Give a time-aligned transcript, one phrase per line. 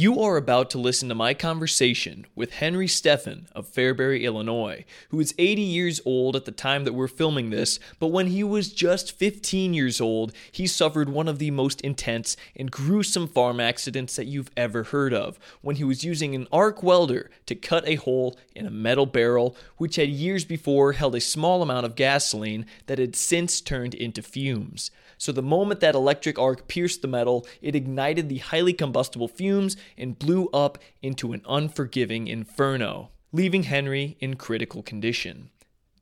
[0.00, 5.18] You are about to listen to my conversation with Henry Steffen of Fairbury, Illinois, who
[5.18, 8.72] is 80 years old at the time that we're filming this, but when he was
[8.72, 14.14] just 15 years old, he suffered one of the most intense and gruesome farm accidents
[14.14, 17.96] that you've ever heard of when he was using an arc welder to cut a
[17.96, 22.66] hole in a metal barrel which had years before held a small amount of gasoline
[22.86, 24.92] that had since turned into fumes.
[25.18, 29.76] So the moment that electric arc pierced the metal, it ignited the highly combustible fumes
[29.96, 35.50] and blew up into an unforgiving inferno, leaving Henry in critical condition.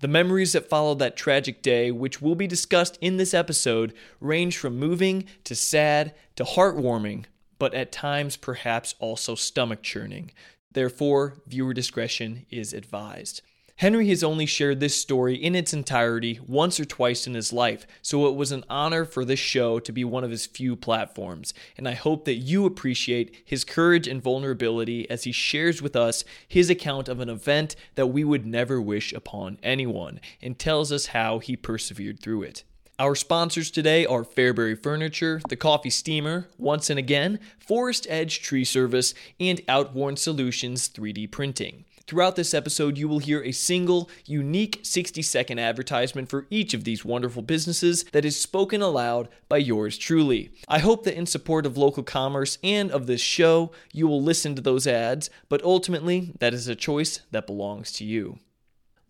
[0.01, 4.59] The memories that followed that tragic day, which will be discussed in this episode, range
[4.59, 7.25] from moving to sad to heartwarming,
[7.59, 10.33] but at times perhaps also stomach churning.
[10.73, 13.41] Therefore, viewer discretion is advised.
[13.81, 17.87] Henry has only shared this story in its entirety once or twice in his life,
[18.01, 21.53] so it was an honor for this show to be one of his few platforms,
[21.77, 26.25] and I hope that you appreciate his courage and vulnerability as he shares with us
[26.49, 31.09] his account of an event that we would never wish upon anyone, and tells us
[31.09, 32.65] how he persevered through it.
[32.99, 38.65] Our sponsors today are Fairbury Furniture, The Coffee Steamer, Once and Again, Forest Edge Tree
[38.65, 41.85] Service, and Outworn Solutions 3D Printing.
[42.07, 46.85] Throughout this episode, you will hear a single, unique 60 second advertisement for each of
[46.85, 50.53] these wonderful businesses that is spoken aloud by yours truly.
[50.69, 54.55] I hope that in support of local commerce and of this show, you will listen
[54.55, 58.39] to those ads, but ultimately, that is a choice that belongs to you.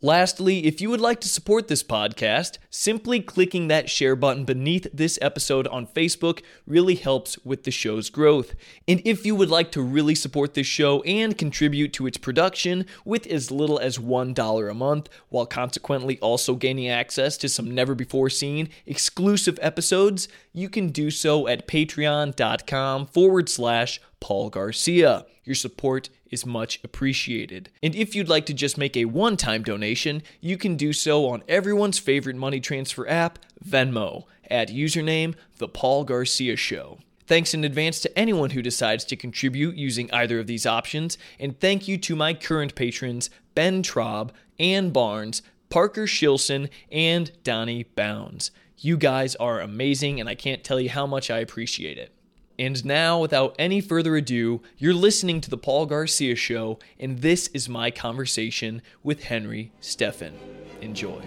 [0.03, 4.87] Lastly, if you would like to support this podcast, simply clicking that share button beneath
[4.93, 8.55] this episode on Facebook really helps with the show's growth.
[8.87, 12.85] And if you would like to really support this show and contribute to its production
[13.07, 17.95] with as little as $1 a month, while consequently also gaining access to some never
[17.95, 25.25] before seen exclusive episodes, you can do so at patreon.com forward slash Paul Garcia.
[25.45, 27.71] Your support is much appreciated.
[27.83, 31.27] And if you'd like to just make a one time donation, you can do so
[31.29, 36.99] on everyone's favorite money transfer app, Venmo, at username The Paul Garcia Show.
[37.27, 41.59] Thanks in advance to anyone who decides to contribute using either of these options, and
[41.59, 48.53] thank you to my current patrons Ben Traub, Anne Barnes, Parker Shilson, and Donny Bounds.
[48.79, 52.13] You guys are amazing, and I can't tell you how much I appreciate it.
[52.59, 57.49] And now, without any further ado, you're listening to The Paul Garcia Show, and this
[57.49, 60.33] is my conversation with Henry Steffen.
[60.81, 61.21] Enjoy.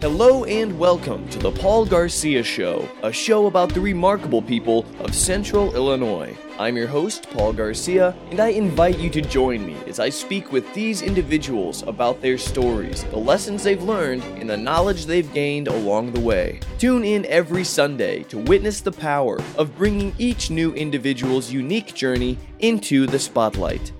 [0.00, 5.14] Hello and welcome to The Paul Garcia Show, a show about the remarkable people of
[5.14, 6.34] Central Illinois.
[6.58, 10.52] I'm your host, Paul Garcia, and I invite you to join me as I speak
[10.52, 15.68] with these individuals about their stories, the lessons they've learned, and the knowledge they've gained
[15.68, 16.60] along the way.
[16.78, 22.38] Tune in every Sunday to witness the power of bringing each new individual's unique journey
[22.60, 23.92] into the spotlight.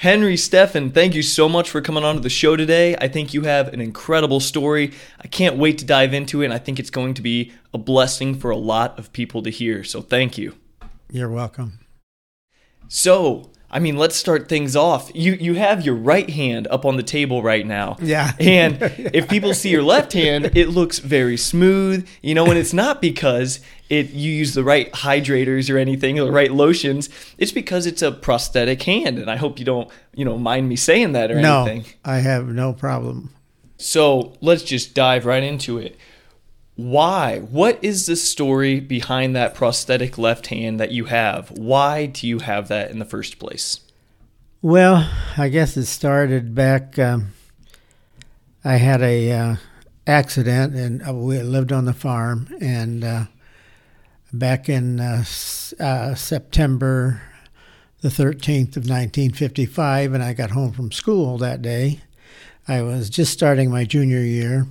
[0.00, 2.94] Henry Steffen, thank you so much for coming on to the show today.
[2.96, 4.92] I think you have an incredible story.
[5.22, 7.78] I can't wait to dive into it, and I think it's going to be a
[7.78, 9.84] blessing for a lot of people to hear.
[9.84, 10.54] So thank you.
[11.10, 11.78] You're welcome.
[12.88, 15.10] So, I mean, let's start things off.
[15.14, 17.96] You you have your right hand up on the table right now.
[18.00, 18.32] Yeah.
[18.38, 22.72] And if people see your left hand, it looks very smooth, you know, and it's
[22.72, 27.08] not because it you use the right hydrators or anything, or the right lotions.
[27.38, 30.76] It's because it's a prosthetic hand, and I hope you don't, you know, mind me
[30.76, 31.92] saying that or no, anything.
[32.04, 33.30] I have no problem.
[33.78, 35.98] So, let's just dive right into it.
[36.76, 37.38] Why?
[37.38, 41.50] What is the story behind that prosthetic left hand that you have?
[41.50, 43.80] Why do you have that in the first place?
[44.60, 46.98] Well, I guess it started back.
[46.98, 47.32] Um,
[48.62, 49.56] I had a uh,
[50.06, 53.24] accident, and uh, we lived on the farm, and uh,
[54.30, 55.24] back in uh,
[55.80, 57.22] uh, September
[58.02, 62.00] the 13th of 1955, and I got home from school that day.
[62.68, 64.66] I was just starting my junior year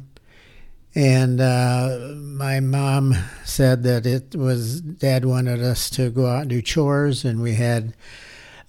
[0.95, 6.49] and uh, my mom said that it was dad wanted us to go out and
[6.49, 7.93] do chores, and we had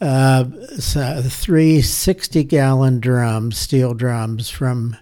[0.01, 0.45] uh,
[1.23, 4.97] three 60 gallon drums, steel drums from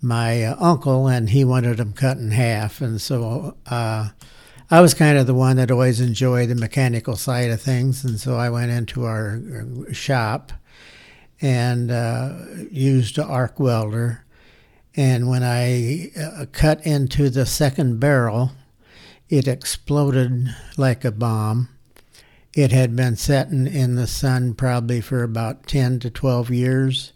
[0.00, 2.80] my uncle, and he wanted them cut in half.
[2.80, 4.08] And so uh,
[4.70, 8.04] I was kind of the one that always enjoyed the mechanical side of things.
[8.04, 10.52] And so I went into our uh, shop
[11.40, 12.34] and uh,
[12.70, 14.23] used an arc welder
[14.96, 18.52] and when I uh, cut into the second barrel,
[19.28, 21.68] it exploded like a bomb.
[22.54, 27.12] It had been sitting in the sun probably for about 10 to 12 years,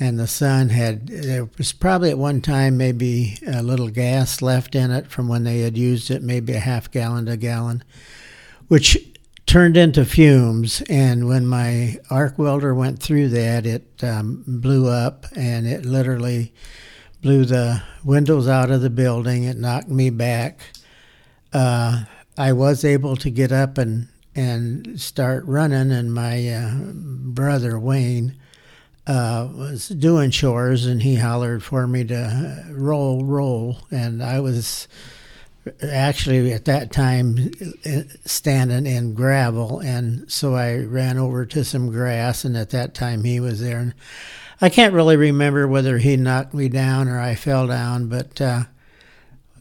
[0.00, 4.74] and the sun had there was probably at one time maybe a little gas left
[4.74, 7.84] in it from when they had used it, maybe a half gallon to a gallon,
[8.66, 8.98] which
[9.46, 10.82] turned into fumes.
[10.88, 16.52] And when my arc welder went through that, it um, blew up and it literally
[17.22, 19.44] blew the windows out of the building.
[19.44, 20.60] It knocked me back.
[21.52, 22.04] Uh,
[22.36, 28.34] I was able to get up and and start running, and my uh, brother Wayne
[29.06, 34.88] uh, was doing chores, and he hollered for me to roll, roll, and I was
[35.82, 37.52] actually at that time
[38.24, 43.24] standing in gravel, and so I ran over to some grass, and at that time
[43.24, 43.78] he was there.
[43.78, 43.94] And
[44.62, 48.62] I can't really remember whether he knocked me down or I fell down, but uh,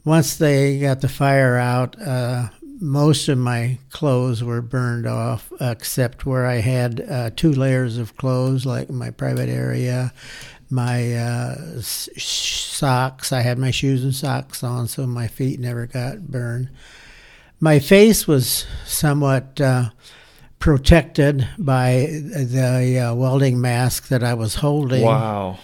[0.06, 2.50] once they got the fire out, uh,
[2.80, 8.15] most of my clothes were burned off, except where I had uh, two layers of
[8.15, 10.13] clothes, like my private area,
[10.69, 13.33] my uh, socks.
[13.33, 16.69] I had my shoes and socks on, so my feet never got burned.
[17.59, 19.89] My face was somewhat uh,
[20.61, 25.03] protected by the uh, welding mask that I was holding.
[25.03, 25.57] Wow.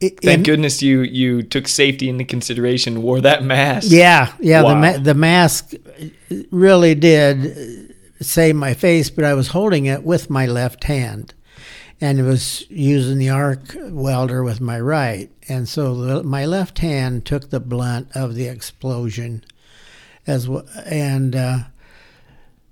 [0.00, 3.88] It, Thank goodness you you took safety into consideration, wore that mask.
[3.90, 4.62] Yeah, yeah.
[4.62, 4.68] Wow.
[4.68, 5.72] The ma- the mask
[6.52, 11.34] really did save my face, but I was holding it with my left hand,
[12.00, 16.78] and it was using the arc welder with my right, and so the, my left
[16.78, 19.42] hand took the blunt of the explosion,
[20.28, 21.58] as well, and uh,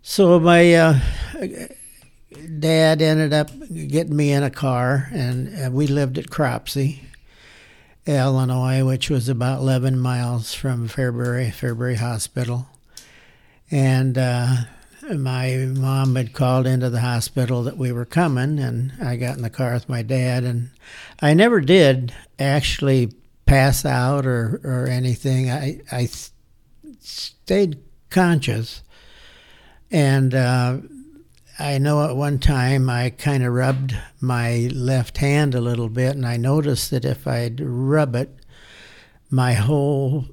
[0.06, 0.72] so my.
[0.72, 0.98] Uh,
[2.58, 7.02] dad ended up getting me in a car, and we lived at Cropsey,
[8.06, 12.66] Illinois, which was about 11 miles from Fairbury, Fairbury Hospital.
[13.70, 14.56] And uh,
[15.12, 19.42] my mom had called into the hospital that we were coming, and I got in
[19.42, 20.44] the car with my dad.
[20.44, 20.70] And
[21.20, 23.12] I never did actually
[23.44, 25.50] pass out or, or anything.
[25.50, 26.08] I, I
[27.00, 27.78] stayed
[28.10, 28.82] conscious.
[29.90, 30.78] And uh,
[31.58, 36.16] I know at one time I kind of rubbed my left hand a little bit,
[36.16, 38.38] and I noticed that if I'd rub it,
[39.30, 40.26] my whole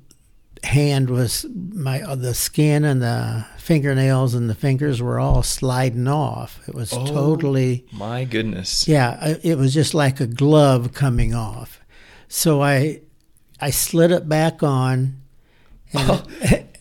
[0.64, 6.08] hand was my uh, the skin and the fingernails and the fingers were all sliding
[6.08, 6.60] off.
[6.68, 8.88] It was oh, totally my goodness.
[8.88, 11.82] Yeah, it was just like a glove coming off.
[12.28, 13.02] So I
[13.60, 15.22] I slid it back on.
[15.94, 16.24] And,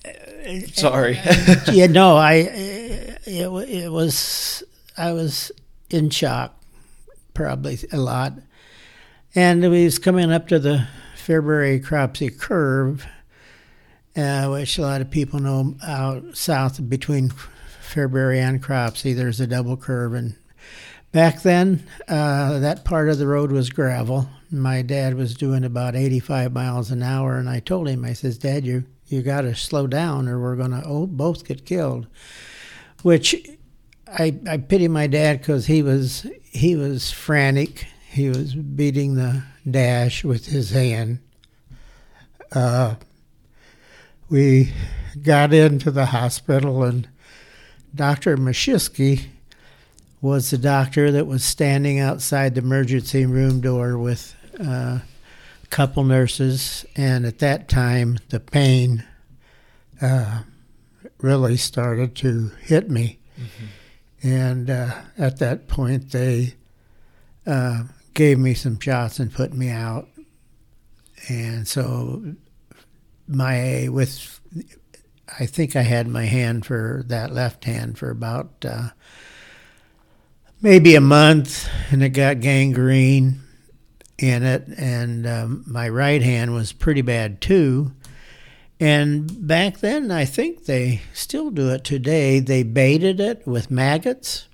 [0.72, 1.20] sorry.
[1.72, 4.62] yeah, no, I it, it was
[4.96, 5.52] I was
[5.90, 6.60] in shock,
[7.34, 8.34] probably a lot,
[9.34, 10.86] and we was coming up to the
[11.16, 13.06] Fairbury Cropsey curve,
[14.16, 17.30] uh, which a lot of people know out south between
[17.80, 19.14] Fairbury and Cropsey.
[19.14, 20.34] There's a double curve, and
[21.12, 24.28] back then uh, that part of the road was gravel.
[24.50, 28.36] My dad was doing about 85 miles an hour, and I told him, I says,
[28.36, 32.06] Dad, you you got to slow down, or we're gonna oh, both get killed
[33.03, 33.35] which
[34.06, 37.87] I, I pity my dad because he was he was frantic.
[38.09, 41.19] He was beating the dash with his hand.
[42.53, 42.97] Uh,
[44.29, 44.73] we
[45.23, 47.09] got into the hospital, and
[47.94, 48.37] Dr.
[48.37, 49.26] Mashiski
[50.20, 55.00] was the doctor that was standing outside the emergency room door with uh,
[55.72, 56.84] couple nurses.
[56.94, 59.04] And at that time, the pain
[60.00, 60.42] uh,
[61.19, 63.18] really started to hit me.
[63.40, 64.28] Mm-hmm.
[64.28, 66.54] And uh, at that point, they
[67.47, 70.08] uh, gave me some shots and put me out.
[71.28, 72.23] And so,
[73.26, 74.40] my with,
[75.40, 78.90] I think I had my hand for that left hand for about uh,
[80.61, 83.40] maybe a month, and it got gangrene
[84.23, 87.93] in it, and um, my right hand was pretty bad too.
[88.79, 92.41] And back then, I think they still do it today.
[92.41, 94.49] They baited it with maggots.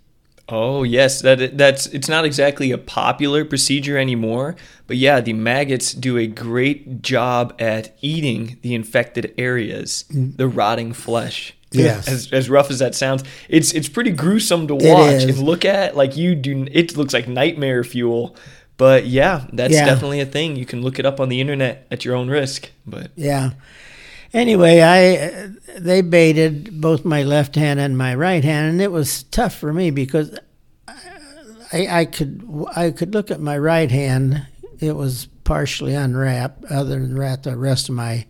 [0.50, 4.56] Oh yes, that that's it's not exactly a popular procedure anymore,
[4.86, 10.94] but yeah, the maggots do a great job at eating the infected areas, the rotting
[10.94, 11.54] flesh.
[11.70, 12.08] Yes.
[12.08, 15.96] As, as rough as that sounds, it's it's pretty gruesome to watch and look at.
[15.96, 18.34] Like you do, it looks like nightmare fuel.
[18.78, 19.84] But yeah, that's yeah.
[19.84, 20.56] definitely a thing.
[20.56, 22.70] You can look it up on the internet at your own risk.
[22.86, 23.50] But yeah,
[24.32, 29.24] anyway, I they baited both my left hand and my right hand, and it was
[29.24, 30.38] tough for me because
[31.72, 34.46] I, I could I could look at my right hand;
[34.78, 36.64] it was partially unwrapped.
[36.66, 38.26] Other than that, the rest of my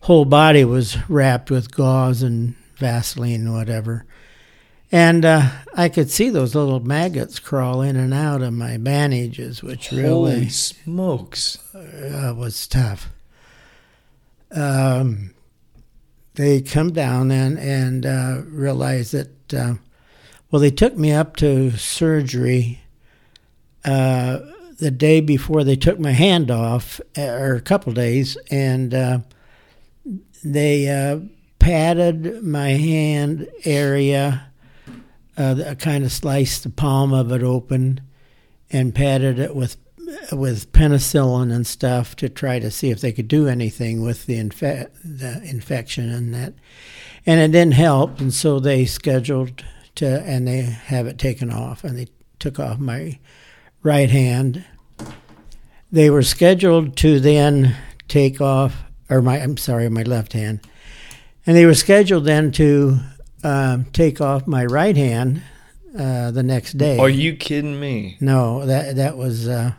[0.00, 4.06] whole body was wrapped with gauze and Vaseline and whatever.
[4.92, 9.62] And uh, I could see those little maggots crawl in and out of my bandages,
[9.62, 11.58] which really smokes.
[11.74, 13.08] uh, was tough.
[14.54, 15.32] Um,
[16.34, 19.74] they come down then and uh, realized that, uh,
[20.50, 22.80] well, they took me up to surgery
[23.86, 24.40] uh,
[24.78, 29.18] the day before they took my hand off, uh, or a couple days, and uh,
[30.44, 31.20] they uh,
[31.58, 34.51] padded my hand area,
[35.36, 38.00] uh, kind of sliced the palm of it open,
[38.70, 39.76] and padded it with
[40.30, 44.34] with penicillin and stuff to try to see if they could do anything with the,
[44.34, 46.52] infe- the infection and that.
[47.24, 51.84] And it didn't help, and so they scheduled to, and they have it taken off,
[51.84, 52.08] and they
[52.38, 53.18] took off my
[53.82, 54.64] right hand.
[55.90, 57.76] They were scheduled to then
[58.08, 60.60] take off, or my, I'm sorry, my left hand.
[61.46, 62.98] And they were scheduled then to
[63.42, 65.42] um, take off my right hand
[65.98, 66.98] uh, the next day.
[66.98, 68.16] Are you kidding me?
[68.20, 69.72] No, that that was, uh,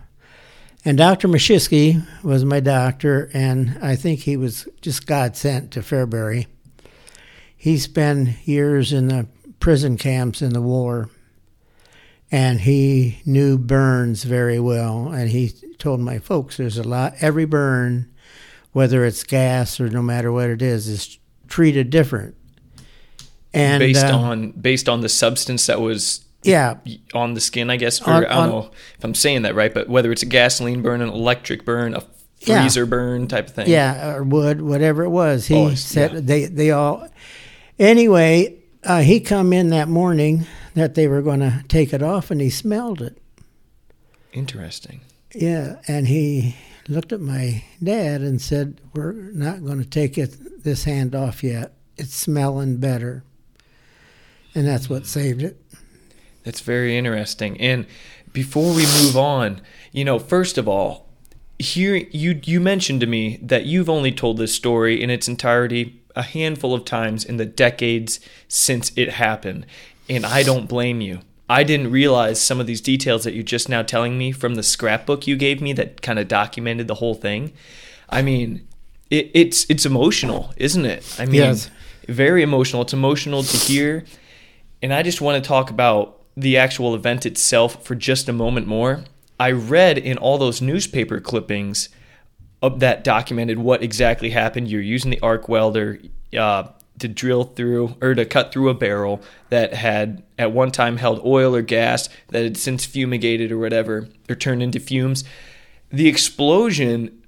[0.86, 1.27] and Dr.
[1.27, 6.48] Mashiski was my doctor, and I think he was just God sent to Fairbury.
[7.55, 9.27] He spent years in the
[9.60, 11.10] prison camps in the war,
[12.32, 15.08] and he knew burns very well.
[15.08, 17.15] And he told my folks, "There's a lot.
[17.22, 18.10] Every burn,
[18.74, 21.17] whether it's gas or no matter what it is, is
[21.48, 22.36] treated different."
[23.53, 26.75] And based uh, on based on the substance that was yeah,
[27.13, 28.01] on the skin, I guess.
[28.01, 30.27] Or, On- I don't on- know if I'm saying that right, but whether it's a
[30.27, 32.03] gasoline burn, an electric burn, a
[32.41, 32.62] Yeah.
[32.62, 33.69] freezer burn type of thing.
[33.69, 35.48] Yeah, or wood, whatever it was.
[35.48, 36.19] He Oh, said yeah.
[36.22, 37.07] they they all.
[37.79, 42.29] Anyway, uh, he come in that morning that they were going to take it off,
[42.31, 43.17] and he smelled it.
[44.33, 45.01] Interesting.
[45.33, 46.55] Yeah, and he
[46.88, 51.43] looked at my dad and said, "We're not going to take it this hand off
[51.43, 51.74] yet.
[51.98, 53.24] It's smelling better."
[54.55, 55.60] And that's what saved it.
[56.43, 57.60] That's very interesting.
[57.60, 57.86] And
[58.33, 61.07] before we move on, you know, first of all,
[61.60, 66.01] here you you mentioned to me that you've only told this story in its entirety
[66.15, 69.65] a handful of times in the decades since it happened,
[70.10, 71.19] and I don't blame you.
[71.50, 74.63] I didn't realize some of these details that you're just now telling me from the
[74.63, 77.53] scrapbook you gave me that kind of documented the whole thing.
[78.10, 78.67] I mean,
[79.10, 81.15] it, it's it's emotional, isn't it?
[81.19, 81.69] I mean, Yes.
[82.10, 82.81] very emotional.
[82.81, 84.05] It's emotional to hear.
[84.83, 88.67] And I just want to talk about the actual event itself for just a moment
[88.67, 89.05] more.
[89.39, 91.87] I read in all those newspaper clippings
[92.61, 94.67] that documented what exactly happened.
[94.67, 95.99] You're using the arc welder
[96.37, 96.67] uh,
[96.99, 101.25] to drill through or to cut through a barrel that had at one time held
[101.25, 105.23] oil or gas that had since fumigated or whatever or turned into fumes.
[105.91, 107.22] The explosion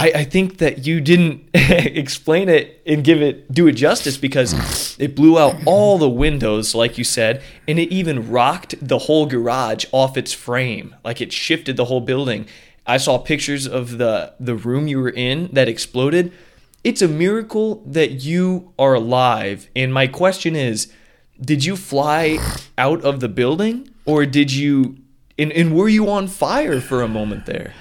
[0.00, 4.96] I, I think that you didn't explain it and give it do it justice because
[4.98, 9.26] it blew out all the windows, like you said, and it even rocked the whole
[9.26, 10.96] garage off its frame.
[11.04, 12.46] Like it shifted the whole building.
[12.86, 16.32] I saw pictures of the the room you were in that exploded.
[16.82, 19.68] It's a miracle that you are alive.
[19.76, 20.90] And my question is,
[21.38, 22.38] did you fly
[22.78, 24.96] out of the building or did you
[25.38, 27.74] and, and were you on fire for a moment there?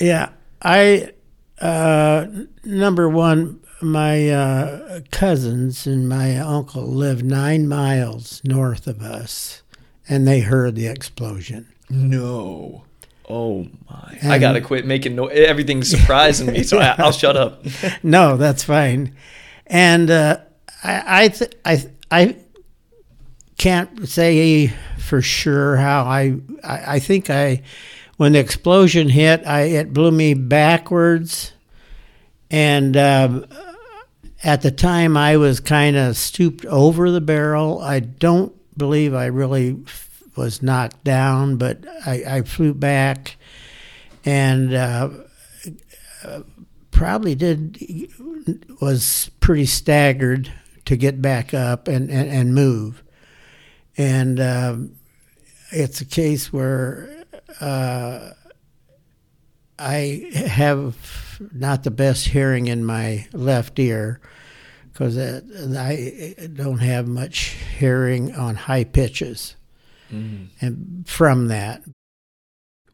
[0.00, 0.30] Yeah,
[0.60, 1.12] I
[1.60, 2.26] uh,
[2.64, 9.62] number one, my uh, cousins and my uncle live nine miles north of us,
[10.08, 11.66] and they heard the explosion.
[11.90, 12.84] No.
[13.30, 14.18] Oh my!
[14.22, 15.26] I gotta quit making no.
[15.26, 17.62] Everything's surprising me, so I, I'll shut up.
[18.02, 19.14] no, that's fine.
[19.66, 20.38] And uh,
[20.82, 22.36] I I, th- I I
[23.58, 27.62] can't say for sure how I, I I think I
[28.18, 31.54] when the explosion hit, I it blew me backwards,
[32.50, 33.46] and um,
[34.44, 37.80] at the time I was kind of stooped over the barrel.
[37.80, 39.82] I don't believe I really
[40.36, 43.36] was knocked down, but I, I flew back
[44.24, 44.74] and.
[44.74, 45.08] Uh,
[46.98, 47.78] probably did
[48.80, 50.52] was pretty staggered
[50.84, 53.04] to get back up and, and, and move.
[53.96, 54.96] And um,
[55.70, 57.17] it's a case where
[57.60, 58.30] uh,
[59.78, 64.20] I have not the best hearing in my left ear
[64.92, 69.54] because I don't have much hearing on high pitches.
[70.10, 71.82] And from that,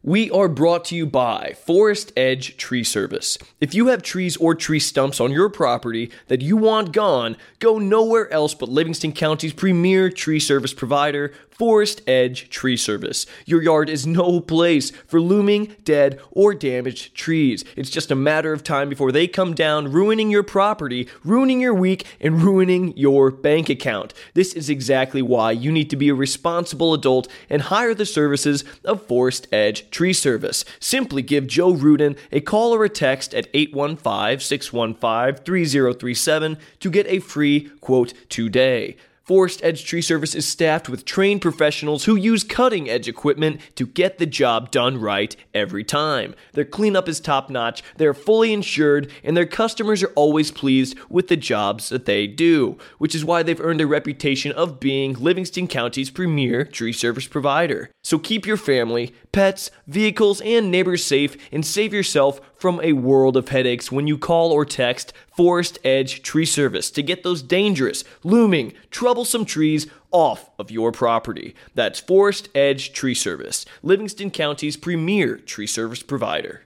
[0.03, 3.39] We are brought to you by Forest Edge Tree Service.
[3.59, 7.79] If you have trees or tree stumps on your property that you want gone, go
[7.79, 13.25] nowhere else but Livingston County's premier tree service provider, Forest Edge Tree Service.
[13.45, 17.63] Your yard is no place for looming, dead, or damaged trees.
[17.77, 21.73] It's just a matter of time before they come down, ruining your property, ruining your
[21.73, 24.13] week, and ruining your bank account.
[24.33, 28.65] This is exactly why you need to be a responsible adult and hire the services
[28.83, 30.65] of Forest Edge Tree Service.
[30.81, 37.07] Simply give Joe Rudin a call or a text at 815 615 3037 to get
[37.07, 38.97] a free quote today.
[39.25, 43.87] Forest Edge Tree Service is staffed with trained professionals who use cutting edge equipment to
[43.87, 46.35] get the job done right every time.
[46.53, 51.27] Their cleanup is top notch, they're fully insured, and their customers are always pleased with
[51.27, 55.67] the jobs that they do, which is why they've earned a reputation of being Livingston
[55.67, 57.89] County's premier tree service provider.
[58.03, 63.37] So keep your family, pets, vehicles, and neighbors safe and save yourself from a world
[63.37, 68.03] of headaches when you call or text Forest Edge Tree Service to get those dangerous,
[68.23, 71.53] looming, troublesome trees off of your property.
[71.75, 76.63] That's Forest Edge Tree Service, Livingston County's premier tree service provider.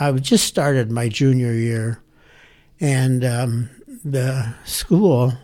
[0.00, 2.02] I just started my junior year,
[2.80, 3.70] and um,
[4.04, 5.34] the school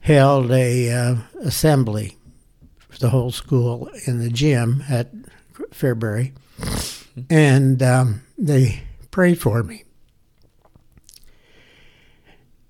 [0.00, 2.18] held a uh, assembly
[2.76, 5.10] for the whole school in the gym at
[5.72, 6.34] Fairbury,
[7.30, 9.84] and um, they prayed for me.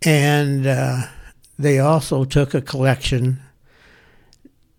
[0.03, 1.03] And uh,
[1.59, 3.41] they also took a collection,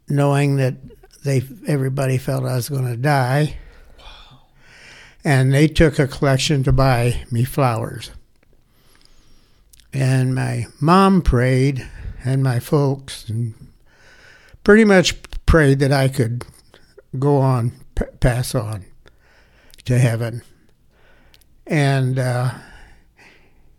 [0.08, 0.76] knowing that
[1.24, 3.58] they everybody felt I was going to die.
[5.24, 8.12] And they took a collection to buy me flowers.
[9.92, 11.88] And my mom prayed,
[12.24, 13.56] and my folks, and
[14.64, 15.16] pretty much
[15.48, 16.46] prayed that I could
[17.18, 18.86] go on, p- pass on
[19.86, 20.42] to heaven.
[21.68, 22.52] And uh,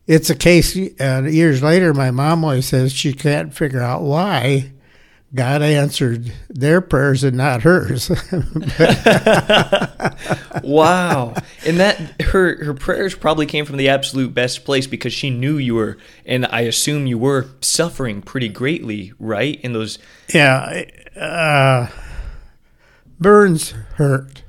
[0.07, 4.73] it's a case, uh, years later, my mom always says she can't figure out why
[5.35, 8.09] God answered their prayers and not hers.
[10.63, 11.35] wow.
[11.67, 15.59] And that her her prayers probably came from the absolute best place because she knew
[15.59, 19.61] you were and I assume you were suffering pretty greatly, right?
[19.61, 19.99] In those
[20.33, 20.85] yeah,
[21.21, 21.89] uh,
[23.19, 24.45] burns hurt.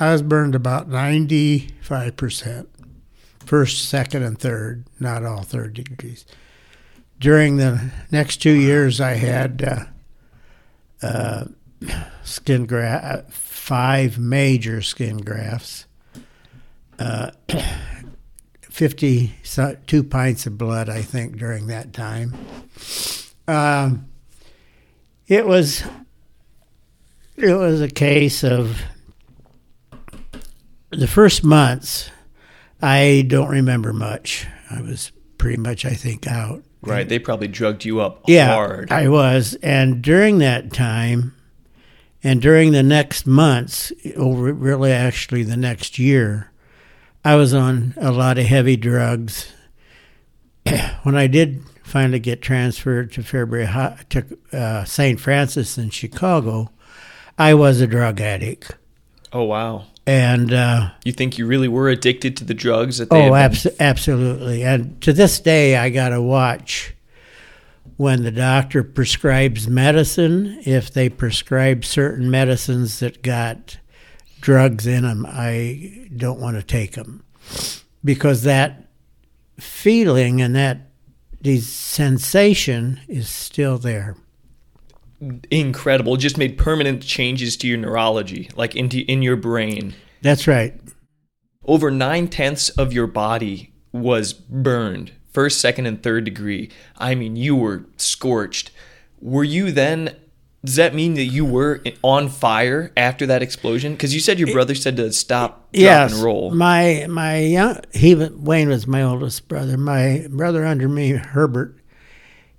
[0.00, 2.66] I was burned about 95%.
[3.44, 6.24] First, second, and third, not all third degrees.
[7.18, 9.62] During the next two years, I had
[11.02, 11.44] uh, uh,
[12.22, 15.84] skin graft, five major skin grafts,
[16.98, 17.32] uh,
[18.62, 22.34] 52 pints of blood, I think, during that time.
[23.46, 24.06] Um,
[25.26, 25.84] it was
[27.36, 28.80] it was a case of
[30.90, 32.10] the first months
[32.82, 34.46] i don't remember much.
[34.70, 36.62] I was pretty much i think out.
[36.82, 38.90] Right, they probably drugged you up yeah hard.
[38.90, 39.54] i was.
[39.62, 41.34] And during that time
[42.22, 46.50] and during the next months over really actually the next year
[47.24, 49.52] i was on a lot of heavy drugs.
[51.02, 53.66] When i did finally get transferred to fairbury
[54.10, 56.70] to uh, st francis in chicago
[57.38, 58.72] i was a drug addict.
[59.32, 59.86] Oh wow.
[60.10, 63.66] And uh, You think you really were addicted to the drugs that they oh abs-
[63.78, 64.64] absolutely.
[64.64, 66.94] And to this day i got to watch
[67.96, 73.78] when the doctor prescribes medicine if they prescribe certain medicines that got
[74.40, 77.22] drugs in them i don't want to take them
[78.02, 78.88] because that
[79.58, 80.90] feeling and that
[81.42, 84.16] the sensation is still there
[85.50, 86.14] incredible.
[86.14, 89.94] It just made permanent changes to your neurology, like into in your brain.
[90.22, 90.74] that's right
[91.64, 96.70] Over nine tenths of your body was burned, first, second, and third degree.
[96.96, 98.70] I mean, you were scorched.
[99.20, 100.16] Were you then?
[100.62, 103.92] Does that mean that you were on fire after that explosion?
[103.92, 106.50] Because you said your brother said to stop, drop, yes, and roll.
[106.50, 109.78] My my young he wa- Wayne was my oldest brother.
[109.78, 111.79] My brother under me, Herbert.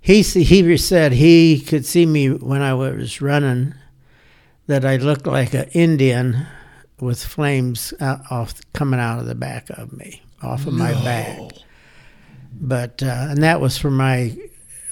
[0.04, 3.74] He he said he could see me when I was running,
[4.66, 6.44] that I looked like an Indian
[7.00, 11.38] with flames out, off coming out of the back of me, off of my back.
[12.60, 14.36] But uh, and that was for my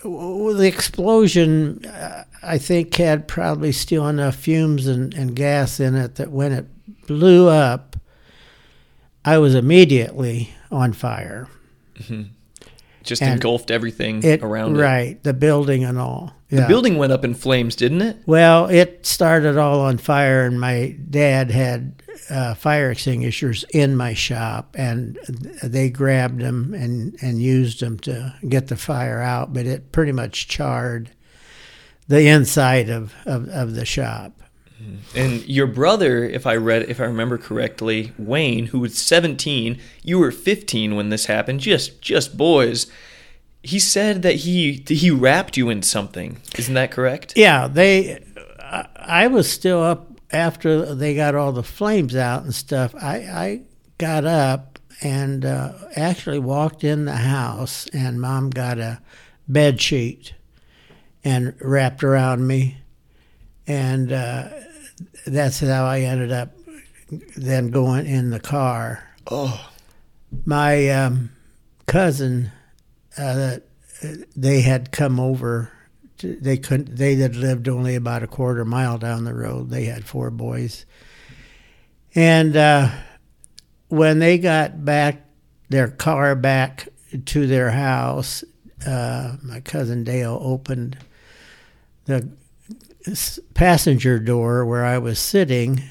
[0.02, 1.84] w- the explosion.
[1.84, 6.52] Uh, I think had probably still enough fumes and, and gas in it that when
[6.52, 6.66] it
[7.06, 7.96] blew up,
[9.24, 11.48] I was immediately on fire.
[13.02, 14.80] Just And engulfed everything It around it.
[14.80, 16.34] right, the building and all.
[16.50, 18.16] The building went up in flames, didn't it?
[18.26, 24.14] Well, it started all on fire, and my dad had uh, fire extinguishers in my
[24.14, 25.16] shop, and
[25.62, 29.52] they grabbed them and, and used them to get the fire out.
[29.52, 31.10] But it pretty much charred
[32.08, 34.42] the inside of, of, of the shop.
[35.14, 40.18] And your brother, if I read, if I remember correctly, Wayne, who was 17, you
[40.18, 42.86] were 15 when this happened, just just boys.
[43.62, 46.38] He said that he he wrapped you in something.
[46.56, 47.34] Isn't that correct?
[47.36, 48.24] Yeah, they.
[48.72, 52.94] I, was still up after they got all the flames out and stuff.
[52.94, 53.62] I, I
[53.98, 59.00] got up and uh, actually walked in the house, and Mom got a
[59.48, 60.34] bed sheet
[61.24, 62.78] and wrapped around me,
[63.66, 64.48] and uh,
[65.26, 66.50] that's how I ended up
[67.36, 69.08] then going in the car.
[69.30, 69.70] Oh,
[70.44, 71.30] My um,
[71.86, 72.50] cousin,
[73.18, 73.56] uh,
[74.36, 75.72] they had come over.
[76.18, 76.96] To, they couldn't.
[76.96, 79.70] They had lived only about a quarter mile down the road.
[79.70, 80.84] They had four boys,
[82.14, 82.90] and uh,
[83.88, 85.24] when they got back
[85.68, 86.88] their car back
[87.26, 88.44] to their house,
[88.86, 90.98] uh, my cousin Dale opened
[92.04, 92.28] the
[93.54, 95.82] passenger door where I was sitting,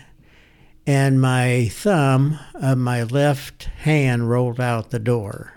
[0.86, 5.54] and my thumb of my left hand rolled out the door,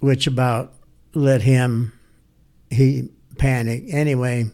[0.00, 0.74] which about
[1.14, 1.92] let him
[2.70, 3.84] he panic.
[3.88, 4.50] Anyway,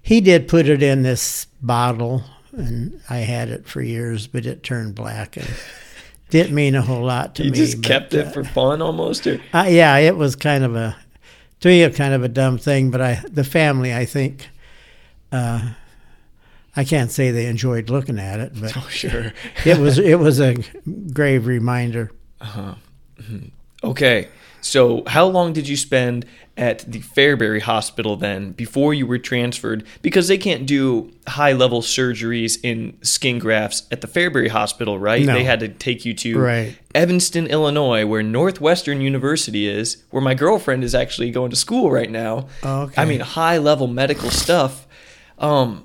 [0.00, 4.62] he did put it in this bottle, and I had it for years, but it
[4.62, 5.48] turned black and
[6.30, 7.58] didn't mean a whole lot to you me.
[7.58, 9.26] You just but, kept it uh, for fun, almost.
[9.26, 10.96] Or uh, yeah, it was kind of a
[11.60, 14.48] to me a kind of a dumb thing, but I the family I think
[15.32, 15.70] uh,
[16.76, 19.32] I can't say they enjoyed looking at it, but oh, sure.
[19.64, 20.56] it was it was a
[21.12, 22.10] grave reminder.
[22.40, 22.74] Uh-huh.
[23.20, 23.50] Mhm.
[23.82, 24.28] Okay.
[24.62, 26.26] So, how long did you spend
[26.58, 29.86] at the Fairbury Hospital then before you were transferred?
[30.02, 35.24] Because they can't do high level surgeries in skin grafts at the Fairbury Hospital, right?
[35.24, 35.32] No.
[35.32, 36.76] They had to take you to Right.
[36.94, 42.10] Evanston, Illinois, where Northwestern University is, where my girlfriend is actually going to school right
[42.10, 42.48] now.
[42.62, 43.00] Okay.
[43.00, 44.86] I mean, high level medical stuff.
[45.40, 45.84] Um,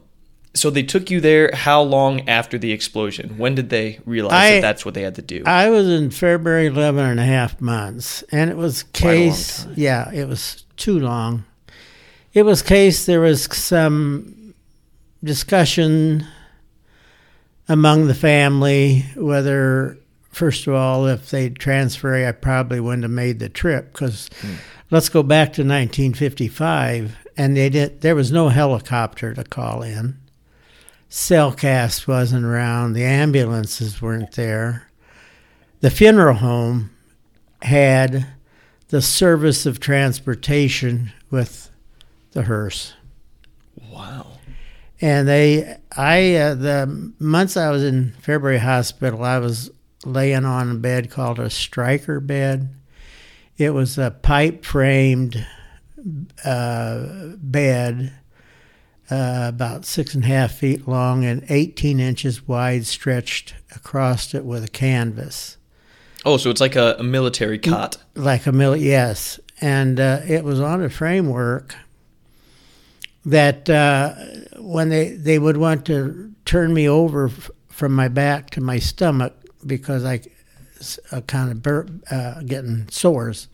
[0.53, 1.49] so they took you there.
[1.53, 3.37] How long after the explosion?
[3.37, 5.43] When did they realize I- that that's what they had to do?
[5.45, 9.29] I was in Fairbury 11 and a half months, and it was Quite a long
[9.31, 9.67] case.
[9.75, 11.43] Yeah, it was too long.
[12.33, 13.05] It was case.
[13.05, 14.53] There was some
[15.23, 16.25] discussion
[17.67, 19.97] among the family whether,
[20.31, 24.29] first of all, if they'd transfer, I probably wouldn't have made the trip because
[24.91, 28.01] let's go back to 1955, and they did.
[28.01, 30.17] There was no helicopter to call in.
[31.09, 32.93] Cellcast wasn't around.
[32.93, 34.89] The ambulances weren't there.
[35.81, 36.91] The funeral home
[37.61, 38.27] had
[38.89, 41.69] the service of transportation with
[42.31, 42.93] the hearse.
[43.91, 44.27] wow.
[45.01, 49.69] And they, I, uh, the months I was in Fairbury Hospital, I was
[50.05, 52.73] laying on a bed called a Stryker bed.
[53.57, 55.45] It was a pipe framed
[56.43, 57.05] uh,
[57.37, 58.13] bed,
[59.09, 64.45] uh, about six and a half feet long and 18 inches wide, stretched across it
[64.45, 65.57] with a canvas
[66.27, 67.97] Oh, so it's like a, a military cot.
[68.15, 71.75] like a mill yes and uh, it was on a framework
[73.25, 74.13] that uh,
[74.59, 78.79] when they they would want to turn me over f- from my back to my
[78.79, 79.33] stomach
[79.65, 80.21] because I
[81.11, 83.47] uh, kind of bur- uh, getting sores.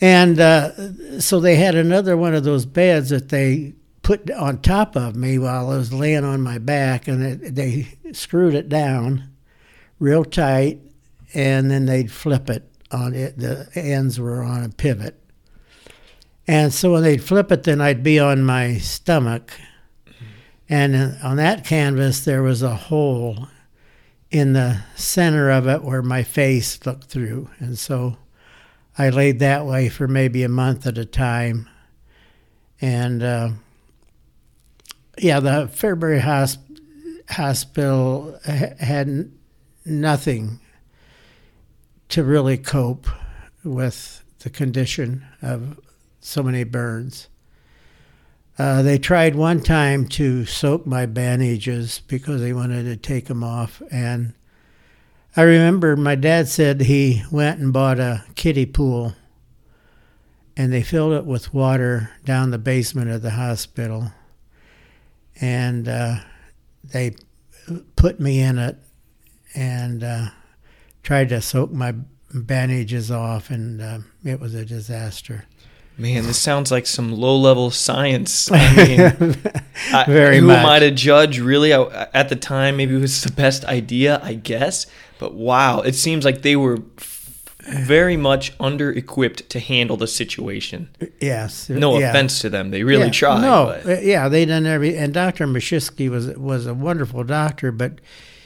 [0.00, 4.94] And uh, so they had another one of those beds that they put on top
[4.94, 9.30] of me while I was laying on my back, and it, they screwed it down
[9.98, 10.80] real tight,
[11.34, 13.38] and then they'd flip it on it.
[13.38, 15.20] The ends were on a pivot.
[16.46, 19.52] And so when they'd flip it, then I'd be on my stomach.
[20.68, 23.48] And uh, on that canvas, there was a hole
[24.30, 27.50] in the center of it where my face looked through.
[27.58, 28.16] And so
[28.98, 31.68] I laid that way for maybe a month at a time.
[32.80, 33.50] And uh,
[35.18, 36.62] yeah, the Fairbury hosp-
[37.28, 39.30] Hospital ha- had
[39.84, 40.60] nothing
[42.08, 43.06] to really cope
[43.64, 45.80] with the condition of
[46.20, 47.28] so many burns.
[48.58, 53.44] Uh, they tried one time to soak my bandages because they wanted to take them
[53.44, 53.82] off.
[53.90, 54.32] And
[55.38, 59.14] I remember my dad said he went and bought a kiddie pool
[60.56, 64.12] and they filled it with water down the basement of the hospital.
[65.38, 66.20] And uh,
[66.82, 67.16] they
[67.96, 68.78] put me in it
[69.54, 70.28] and uh,
[71.02, 71.94] tried to soak my
[72.32, 75.44] bandages off, and uh, it was a disaster.
[75.98, 78.50] Man, this sounds like some low-level science.
[78.52, 79.32] I mean,
[80.06, 80.58] Very I, who much.
[80.58, 81.38] am I to judge?
[81.38, 84.86] Really, I, at the time, maybe it was the best idea, I guess.
[85.18, 86.78] But wow, it seems like they were
[87.62, 90.88] very much under-equipped to handle the situation.
[91.20, 91.68] Yes.
[91.70, 92.10] No yeah.
[92.10, 93.40] offense to them, they really Yeah, tried.
[93.40, 94.96] No, but- uh, yeah, they done every.
[94.96, 98.00] And Doctor Mashiski was was a wonderful doctor, but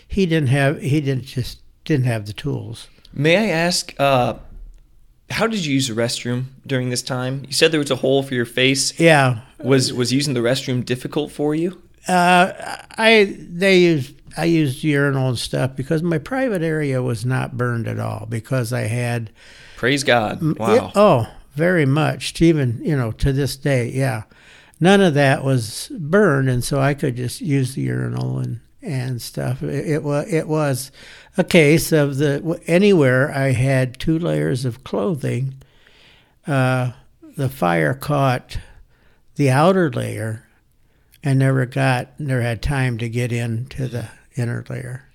[0.07, 2.89] he didn't have he didn't just didn't have the tools.
[3.13, 4.35] May I ask, uh,
[5.31, 7.45] how did you use the restroom during this time?
[7.47, 8.99] You said there was a hole for your face.
[8.99, 11.81] Yeah, Was was using the restroom difficult for you?
[12.09, 12.53] uh,
[12.99, 17.87] I they used I used urinal and stuff because my private area was not burned
[17.87, 19.31] at all because I had
[19.77, 20.43] Praise God!
[20.59, 20.75] Wow.
[20.75, 22.35] Yeah, oh, very much.
[22.35, 24.23] to Even you know to this day, yeah,
[24.79, 29.21] none of that was burned, and so I could just use the urinal and and
[29.21, 29.62] stuff.
[29.62, 30.90] It, it was it was
[31.40, 35.55] a case of the anywhere I had two layers of clothing.
[36.46, 36.92] Uh,
[37.37, 38.59] the fire caught
[39.37, 40.46] the outer layer,
[41.22, 45.09] and never got never had time to get into the inner layer.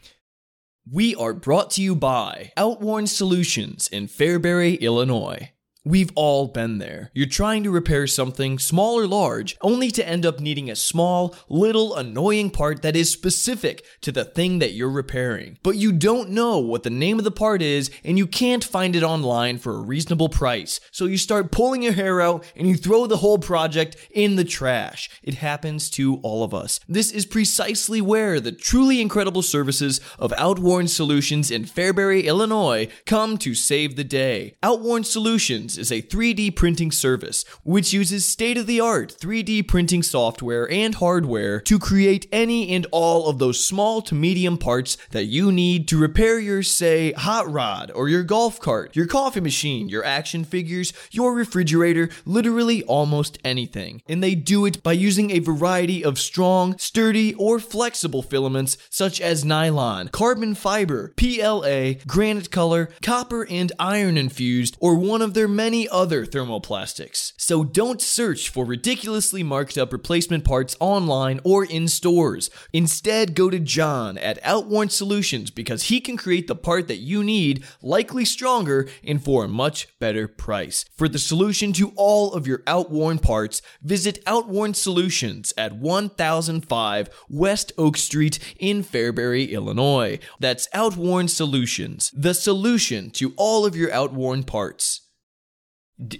[0.92, 5.52] We are brought to you by Outworn Solutions in Fairbury, Illinois.
[5.88, 7.12] We've all been there.
[7.14, 11.36] You're trying to repair something, small or large, only to end up needing a small,
[11.48, 15.60] little, annoying part that is specific to the thing that you're repairing.
[15.62, 18.96] But you don't know what the name of the part is, and you can't find
[18.96, 20.80] it online for a reasonable price.
[20.90, 24.44] So you start pulling your hair out and you throw the whole project in the
[24.44, 25.08] trash.
[25.22, 26.80] It happens to all of us.
[26.90, 33.38] This is precisely where the truly incredible services of Outworn Solutions in Fairbury, Illinois come
[33.38, 34.56] to save the day.
[34.64, 40.04] Outworn Solutions is a 3D printing service which uses state of the art 3D printing
[40.04, 45.26] software and hardware to create any and all of those small to medium parts that
[45.26, 49.90] you need to repair your, say, hot rod or your golf cart, your coffee machine,
[49.90, 54.02] your action figures, your refrigerator, literally almost anything.
[54.08, 59.20] And they do it by using a variety of strong, sturdy, or flexible filaments such
[59.20, 65.48] as nylon, carbon fiber, PLA, granite color, copper, and iron infused, or one of their
[65.48, 67.34] many other thermoplastics.
[67.38, 72.50] So don't search for ridiculously marked up replacement parts online or in stores.
[72.72, 77.24] Instead, go to John at Outworn Solutions because he can create the part that you
[77.24, 80.86] need, likely stronger, and for a much better price.
[80.96, 87.72] For the solution to all of your outworn parts, visit Outworn Solutions at 1005 West
[87.78, 90.20] Oak Street in Fairbury, Illinois.
[90.40, 95.05] That's Outworn Solutions, the solution to all of your outworn parts.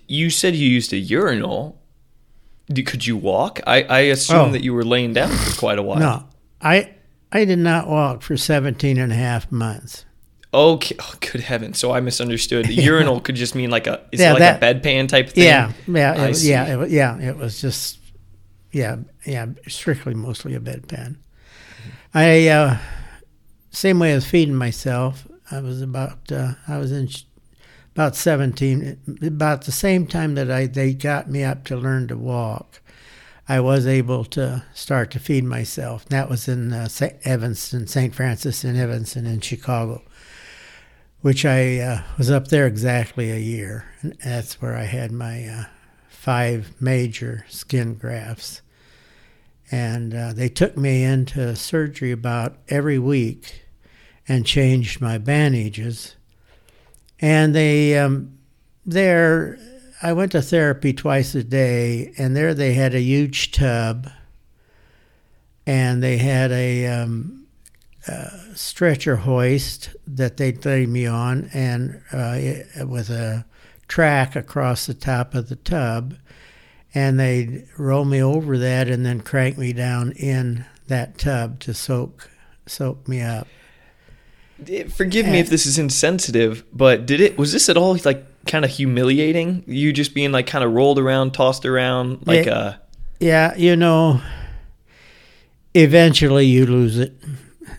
[0.08, 1.82] You said you used a urinal.
[2.86, 3.60] Could you walk?
[3.68, 4.52] I, I assume Oh.
[4.52, 6.00] that you were laying down for quite a while.
[6.00, 6.24] No,
[6.62, 6.94] I
[7.32, 10.06] I did not walk for 17 and a half months.
[10.54, 10.96] Okay.
[11.00, 11.78] Oh, good heavens.
[11.78, 12.66] So I misunderstood.
[12.66, 15.30] The urinal could just mean like a is Yeah, it like that- a bedpan type
[15.30, 15.44] thing?
[15.44, 17.20] Yeah, yeah, it, yeah, it, yeah.
[17.20, 18.00] It was just,
[18.72, 21.18] yeah, yeah, strictly mostly a bedpan.
[22.14, 22.78] I uh,
[23.72, 25.28] same way as feeding myself.
[25.52, 27.10] I was about uh, I was in
[27.96, 32.18] about seventeen, about the same time that I they got me up to learn to
[32.18, 32.82] walk.
[33.48, 36.06] I was able to start to feed myself.
[36.06, 37.16] That was in uh, St.
[37.24, 38.14] Evanston, St.
[38.14, 40.02] Francis in Evanston in Chicago
[41.26, 43.86] which I uh, was up there exactly a year.
[44.02, 45.64] And that's where I had my uh,
[46.08, 48.62] five major skin grafts.
[49.72, 53.66] And uh, they took me into surgery about every week
[54.28, 56.16] and changed my bandages.
[57.20, 58.38] And they, um,
[58.86, 59.58] there,
[60.02, 64.10] I went to therapy twice a day, and there they had a huge tub,
[65.66, 67.46] and they had a um,
[68.54, 73.46] stretcher hoist that they'd lay me on, and uh, it, with a
[73.88, 76.16] track across the top of the tub,
[76.94, 81.74] and they'd roll me over that and then crank me down in that tub to
[81.74, 82.30] soak
[82.68, 83.48] soak me up.
[84.94, 88.64] Forgive me if this is insensitive, but did it was this at all like kind
[88.64, 89.64] of humiliating?
[89.68, 92.54] You just being like kind of rolled around, tossed around like Yeah.
[92.54, 92.76] uh
[93.20, 94.22] Yeah, you know,
[95.74, 97.14] eventually you lose it.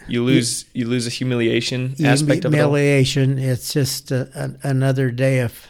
[0.08, 2.56] you lose you lose a humiliation aspect of it.
[2.56, 3.38] humiliation.
[3.38, 5.68] It's just a, an another day of.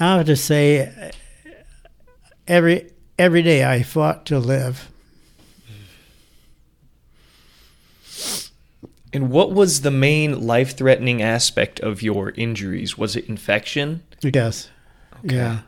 [0.00, 1.10] I would just say, uh,
[2.46, 4.88] every every day I fought to live.
[9.12, 12.98] And what was the main life-threatening aspect of your injuries?
[12.98, 14.02] Was it infection?
[14.20, 14.70] Yes.
[15.22, 15.60] Yeah.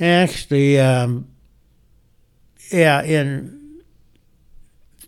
[0.00, 1.28] Actually, um,
[2.70, 3.82] yeah, in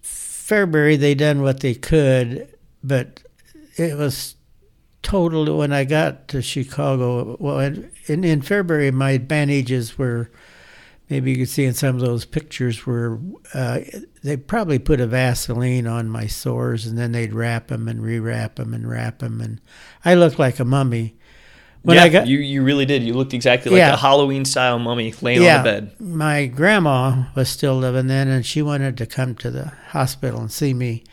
[0.03, 2.49] Fairbury, they done what they could,
[2.83, 3.23] but
[3.77, 4.35] it was
[5.03, 7.37] total when I got to Chicago.
[7.41, 10.31] Well, in, in Fairbury, my bandages were
[11.11, 13.19] maybe you can see in some of those pictures where
[13.53, 13.81] uh,
[14.23, 18.55] they probably put a Vaseline on my sores and then they'd wrap them and rewrap
[18.55, 19.61] them and wrap them, and
[20.05, 21.17] I looked like a mummy.
[21.83, 23.03] When yeah, I got, you you really did.
[23.03, 26.01] You looked exactly like yeah, a Halloween style mummy laying yeah, on the bed.
[26.01, 30.53] My grandma was still living then, and she wanted to come to the hospital and
[30.53, 31.05] see me.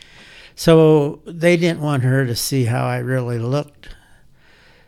[0.56, 3.90] So they didn't want her to see how I really looked.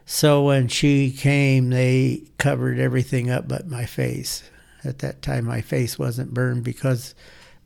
[0.05, 4.43] So when she came, they covered everything up but my face.
[4.83, 7.15] At that time, my face wasn't burned because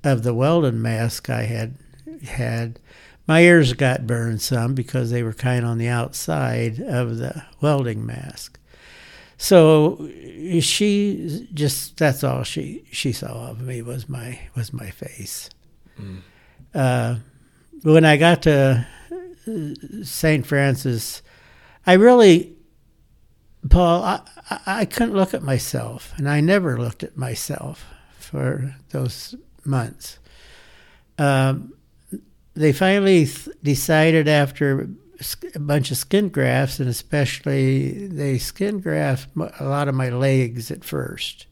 [0.04, 1.76] of the welding mask I had
[2.26, 2.80] had.
[3.28, 7.44] My ears got burned some because they were kind of on the outside of the
[7.62, 8.60] welding mask.
[9.38, 10.10] So
[10.62, 15.50] she just that's all she she saw of me was my was my face.
[16.00, 16.22] Mm.
[16.74, 17.16] Uh,
[17.84, 18.88] when I got to
[20.04, 20.46] St.
[20.46, 21.22] Francis,
[21.86, 22.56] I really,
[23.70, 24.22] Paul, I,
[24.66, 27.86] I couldn't look at myself, and I never looked at myself
[28.18, 30.20] for those months.
[31.18, 31.74] Um,
[32.56, 34.90] they finally th- decided after
[35.56, 40.70] a bunch of skin grafts, and especially they skin graft a lot of my legs
[40.70, 41.46] at first.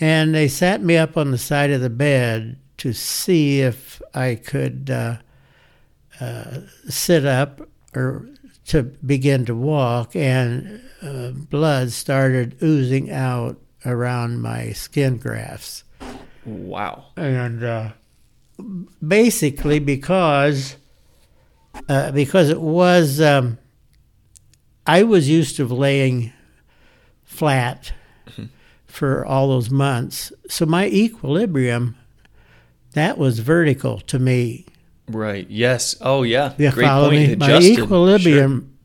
[0.00, 4.36] And they sat me up on the side of the bed to see if I
[4.36, 5.16] could uh,
[6.20, 8.28] uh, sit up or
[8.68, 15.84] to begin to walk, and uh, blood started oozing out around my skin grafts.
[16.44, 17.06] Wow.
[17.16, 17.90] And uh,
[19.06, 20.76] basically because
[21.88, 23.58] uh, because it was um,
[24.86, 26.32] I was used to laying
[27.24, 27.92] flat
[28.26, 28.46] mm-hmm.
[28.86, 31.96] for all those months, so my equilibrium
[32.94, 34.66] that was vertical to me.
[35.08, 35.48] Right.
[35.48, 35.96] Yes.
[36.00, 36.54] Oh, yeah.
[36.58, 37.30] You Great follow point.
[37.30, 37.36] Me?
[37.36, 38.76] My equilibrium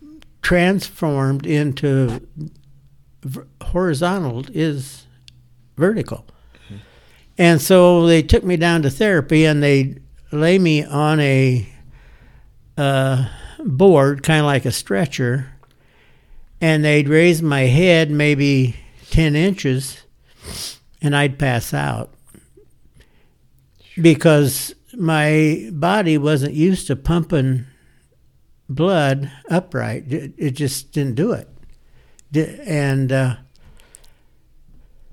[0.00, 0.10] sure.
[0.42, 2.26] transformed into
[3.62, 5.06] horizontal is
[5.76, 6.26] vertical.
[7.38, 9.96] And so they took me down to therapy and they
[10.30, 11.68] lay me on a
[12.76, 13.28] uh,
[13.64, 15.50] board, kind of like a stretcher,
[16.60, 18.76] and they'd raise my head maybe
[19.10, 20.02] 10 inches
[21.02, 22.10] and I'd pass out
[24.00, 27.66] because my body wasn't used to pumping
[28.68, 30.04] blood upright.
[30.12, 31.48] It, just didn't do it.
[32.66, 33.36] And uh,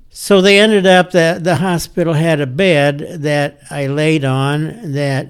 [0.10, 5.28] so they ended up that the hospital had a bed that I laid on that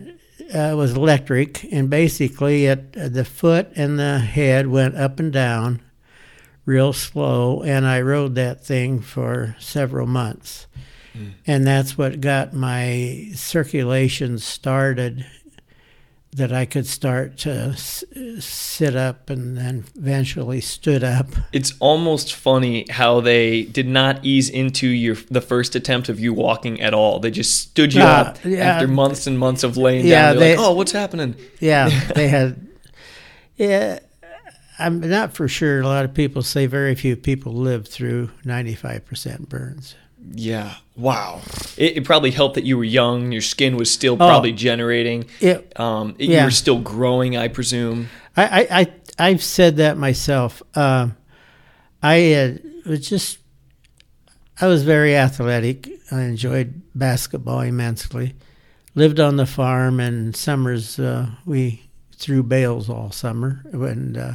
[0.53, 5.31] uh, was electric, and basically it, uh, the foot and the head went up and
[5.31, 5.81] down
[6.65, 10.67] real slow, and I rode that thing for several months.
[11.15, 11.33] Mm.
[11.47, 15.25] And that's what got my circulation started
[16.31, 18.03] that I could start to s-
[18.39, 21.25] sit up and then eventually stood up.
[21.51, 26.33] It's almost funny how they did not ease into your the first attempt of you
[26.33, 27.19] walking at all.
[27.19, 30.37] They just stood you uh, up yeah, after months and months of laying yeah, down.
[30.37, 32.67] They're they, like, "Oh, what's happening?" Yeah, they had.
[33.55, 33.99] Yeah,
[34.77, 35.81] I'm not for sure.
[35.81, 39.95] A lot of people say very few people live through 95% burns.
[40.31, 40.75] Yeah.
[40.95, 41.41] Wow.
[41.77, 43.31] It, it, probably helped that you were young.
[43.31, 44.17] Your skin was still oh.
[44.17, 45.25] probably oh, generating.
[45.39, 46.39] It, um, it, yeah.
[46.39, 48.09] You were still growing, I presume.
[48.35, 50.61] I, I, I have said that myself.
[50.75, 51.09] Uh,
[52.01, 52.53] I uh,
[52.85, 53.39] was just,
[54.61, 55.89] I was very athletic.
[56.11, 58.35] I enjoyed basketball immensely.
[58.95, 63.61] Lived on the farm, and summers uh, we threw bales all summer.
[63.71, 64.33] And uh,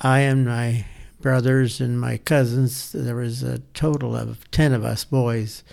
[0.00, 0.84] I and my
[1.20, 2.92] brothers and my cousins.
[2.92, 5.64] There was a total of 10 of us boys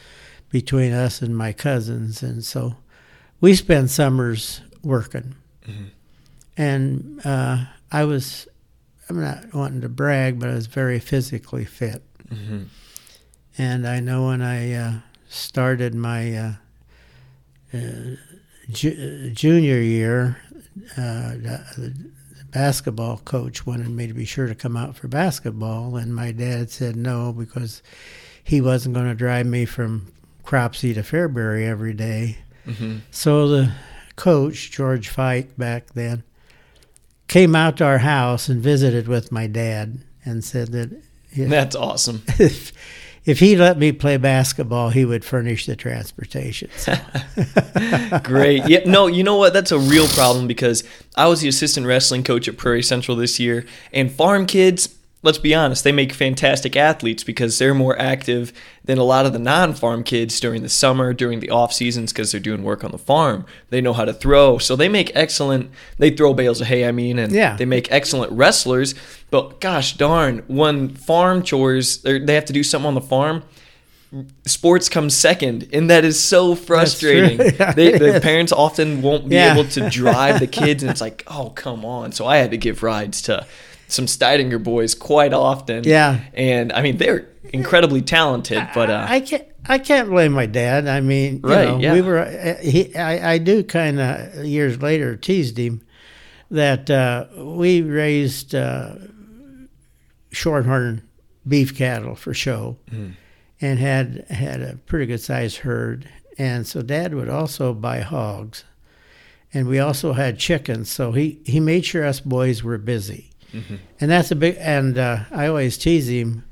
[0.50, 2.24] between us and my cousins.
[2.24, 2.76] And so
[3.42, 5.36] we spent summers working.
[5.68, 5.86] Mm-hmm.
[6.58, 8.48] And uh, I was,
[9.10, 12.04] I'm not wanting to brag, but I was very physically fit.
[12.30, 12.64] Mm-hmm.
[13.58, 14.94] And I know when I uh,
[15.28, 16.54] started my uh,
[17.74, 18.16] uh
[18.70, 20.38] ju- junior year,
[20.98, 21.36] uh,
[22.56, 26.72] basketball coach wanted me to be sure to come out for basketball, and my dad
[26.72, 27.84] said no because
[28.42, 30.08] he wasn't going to drive me from
[30.46, 32.38] Cropsey to Fairbury every day.
[32.66, 33.00] Mm-hmm.
[33.12, 33.74] So the
[34.16, 36.24] coach, George Fike, back then,
[37.28, 41.04] came out to our house and visited with my dad and said that.
[41.32, 42.24] If, That's awesome.
[42.40, 42.72] If,
[43.26, 46.70] if he let me play basketball, he would furnish the transportation.
[46.78, 46.96] So.
[48.24, 48.68] Great.
[48.68, 48.82] Yeah.
[48.86, 49.54] No, you know what?
[49.54, 50.84] That's a real problem because
[51.16, 55.38] I was the assistant wrestling coach at Prairie Central this year, and farm kids let's
[55.40, 58.54] be honest, they make fantastic athletes because they're more active
[58.86, 62.32] than a lot of the non-farm kids during the summer, during the off seasons because
[62.32, 63.46] they're doing work on the farm.
[63.72, 65.72] They know how to throw, so they make excellent.
[65.98, 67.58] They throw bales of hay, I mean, and Yeah.
[67.58, 68.96] they make excellent wrestlers.
[69.32, 73.44] But gosh darn, when farm chores, they're- have to do something on the farm.
[74.46, 77.40] Sports comes second, and that is so frustrating.
[77.60, 78.22] Yeah, they, the is.
[78.24, 79.54] parents often won't be Yeah.
[79.54, 82.12] able to drive the kids, and it's like, oh come on.
[82.12, 83.46] So I had to give rides to
[83.88, 85.84] some Steidinger boys quite often.
[85.84, 86.20] Yeah.
[86.34, 89.44] and I mean they're incredibly talented, but uh, I can't.
[89.68, 90.88] I can't blame my dad.
[90.88, 91.94] I mean, you Right, know, yeah.
[91.94, 92.20] we were.
[92.20, 95.82] uh, He, I, I do kind of years later teased him
[96.52, 98.94] that uh, we raised uh,
[100.32, 101.02] shorthorn
[101.48, 102.78] beef cattle for show,
[103.62, 106.10] and had had a pretty good sized herd.
[106.38, 108.66] And so Dad would also buy hogs,
[109.54, 110.90] and we also had chickens.
[110.92, 113.32] So he he made sure us boys were busy,
[114.00, 114.58] and that's a big.
[114.60, 116.46] And uh, I always tease him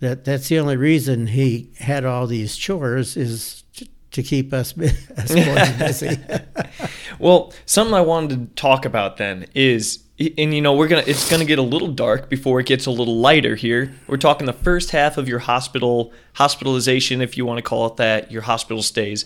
[0.00, 4.76] that that's the only reason he had all these chores is to, to keep us,
[5.16, 5.32] us
[5.78, 6.18] busy.
[7.18, 11.30] Well, something I wanted to talk about then is, and you know, we're gonna it's
[11.30, 13.94] gonna get a little dark before it gets a little lighter here.
[14.08, 17.96] We're talking the first half of your hospital hospitalization, if you want to call it
[17.98, 19.24] that, your hospital stays.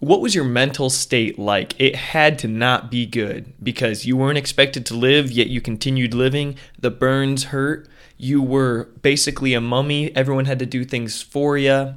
[0.00, 1.78] What was your mental state like?
[1.78, 6.14] It had to not be good because you weren't expected to live, yet you continued
[6.14, 6.56] living.
[6.78, 7.86] The burns hurt.
[8.16, 10.14] You were basically a mummy.
[10.16, 11.94] Everyone had to do things for you.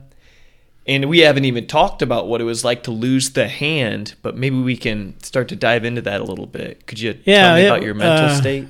[0.86, 4.36] And we haven't even talked about what it was like to lose the hand, but
[4.36, 6.86] maybe we can start to dive into that a little bit.
[6.88, 8.68] Could you Yeah, tell me it- about your mental uh, state?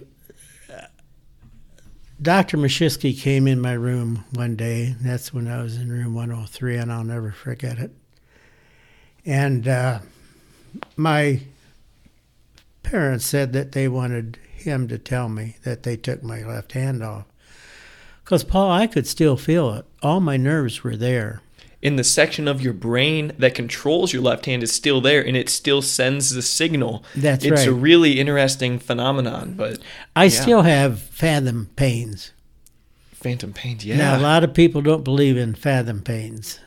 [2.21, 2.57] Dr.
[2.57, 4.95] Mashiski came in my room one day.
[5.01, 7.91] That's when I was in room 103, and I'll never forget it.
[9.25, 9.99] And uh,
[10.97, 11.41] my
[12.83, 17.03] parents said that they wanted him to tell me that they took my left hand
[17.03, 17.25] off.
[18.23, 19.85] Because, Paul, I could still feel it.
[20.01, 21.41] All my nerves were there.
[21.81, 25.35] In the section of your brain that controls your left hand is still there and
[25.35, 27.03] it still sends the signal.
[27.13, 29.79] That's it's a really interesting phenomenon, but
[30.15, 30.29] I Yeah.
[30.41, 32.31] still have fathom pains.
[33.13, 33.97] phantom pains, yeah.
[33.97, 36.59] Now, a lot of people don't believe in fathom pains.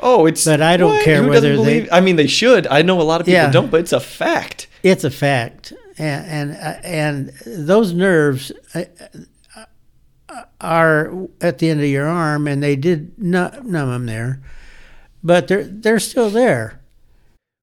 [0.00, 1.04] Oh, it's But I don't what?
[1.04, 2.66] care Who whether doesn't they- believe- I mean, they should.
[2.68, 3.50] I know a lot of people Yeah.
[3.50, 4.66] don't, but it's a fact.
[4.82, 8.82] It's a fact, and and, uh, and those nerves uh,
[9.56, 14.40] uh, are at the end of your arm, and they did nu- numb them there,
[15.22, 16.80] but they're they're still there.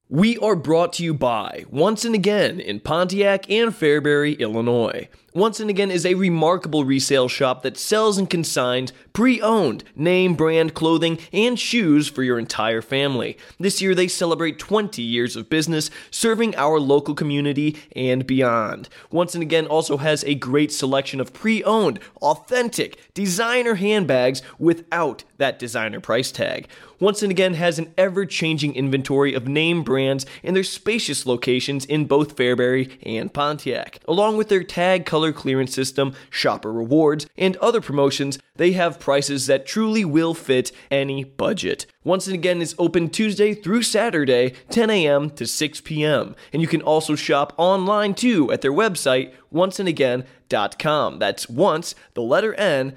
[0.09, 5.07] We are brought to you by Once and Again in Pontiac and Fairbury, Illinois.
[5.33, 10.35] Once and Again is a remarkable resale shop that sells and consigns pre owned name
[10.35, 13.37] brand clothing and shoes for your entire family.
[13.57, 18.89] This year they celebrate 20 years of business serving our local community and beyond.
[19.09, 25.23] Once and Again also has a great selection of pre owned, authentic designer handbags without
[25.37, 26.67] that designer price tag.
[26.99, 31.83] Once and Again has an ever changing inventory of name brands in their spacious locations
[31.85, 33.99] in both Fairbury and Pontiac.
[34.07, 39.45] Along with their tag color clearance system, shopper rewards, and other promotions, they have prices
[39.45, 41.85] that truly will fit any budget.
[42.03, 45.29] Once and Again is open Tuesday through Saturday, 10 a.m.
[45.31, 46.35] to 6 p.m.
[46.51, 51.19] And you can also shop online too at their website, onceandagain.com.
[51.19, 52.95] That's once, the letter N,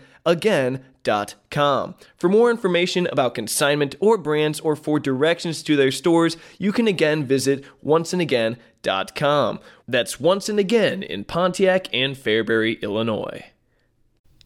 [1.05, 1.94] again.com.
[2.16, 6.88] For more information about consignment or brands or for directions to their stores, you can
[6.88, 9.61] again visit onceandagain.com.
[9.88, 13.44] That's once and again in Pontiac and Fairbury, Illinois.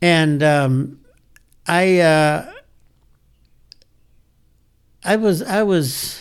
[0.00, 1.00] And um,
[1.66, 2.52] I uh,
[5.04, 6.20] I was I was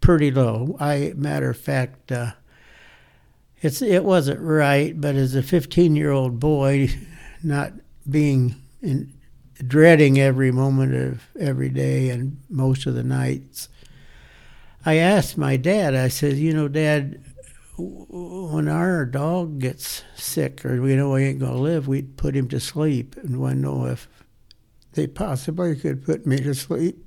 [0.00, 0.76] pretty low.
[0.80, 2.32] I matter of fact, uh,
[3.60, 6.88] it's it wasn't right, but as a 15 year old boy,
[7.44, 7.74] not
[8.10, 9.12] being in
[9.66, 13.68] dreading every moment of every day and most of the nights.
[14.84, 17.22] I asked my dad, I said, you know, Dad,
[17.78, 22.36] when our dog gets sick or we know he ain't going to live, we'd put
[22.36, 24.08] him to sleep and to know if
[24.94, 26.98] they possibly could put me to sleep.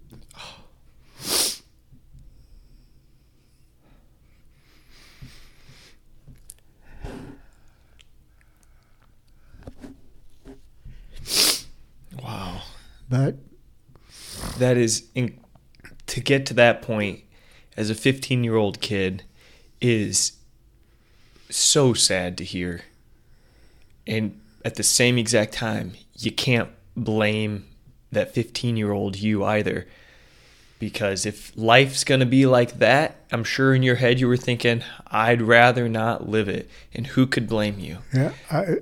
[12.26, 12.62] Wow.
[13.10, 13.36] But
[14.58, 15.40] That is in,
[16.08, 17.22] to get to that point
[17.78, 19.24] as a 15 year old kid
[19.82, 20.34] is
[21.50, 22.82] so sad to hear.
[24.08, 27.66] And at the same exact time, you can't blame
[28.12, 29.88] that 15 year old you either.
[30.78, 34.38] Because if life's going to be like that, I'm sure in your head you were
[34.38, 36.70] thinking, I'd rather not live it.
[36.94, 38.00] And who could blame you?
[38.14, 38.78] yeah, I,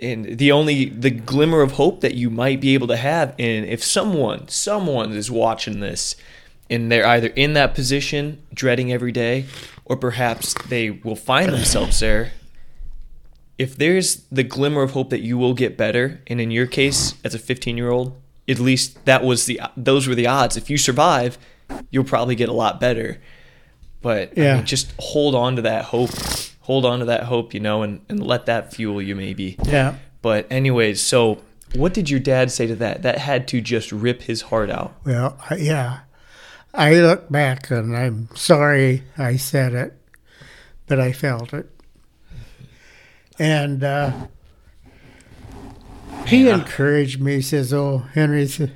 [0.00, 3.66] and the only the glimmer of hope that you might be able to have and
[3.66, 6.16] if someone someone is watching this
[6.68, 9.46] and they're either in that position dreading every day
[9.84, 12.32] or perhaps they will find themselves there
[13.58, 17.14] if there's the glimmer of hope that you will get better and in your case
[17.24, 18.14] as a 15 year old
[18.48, 20.56] at least that was the those were the odds.
[20.56, 21.38] If you survive
[21.90, 23.20] you'll probably get a lot better.
[24.02, 24.52] But Yeah.
[24.52, 26.10] I mean, just hold on to that hope
[26.66, 29.94] hold on to that hope you know and, and let that fuel you maybe Yeah.
[30.22, 31.40] but anyways, so
[31.74, 33.02] what did your dad say to that?
[33.02, 34.94] That had to just rip his heart out.
[35.04, 36.00] Well, I, yeah.
[36.74, 39.94] I look back and I'm sorry I said it,
[40.86, 41.68] but I felt it.
[43.38, 44.12] And uh,
[46.26, 47.36] he encouraged me.
[47.36, 48.70] He says, "Oh, Henry, it,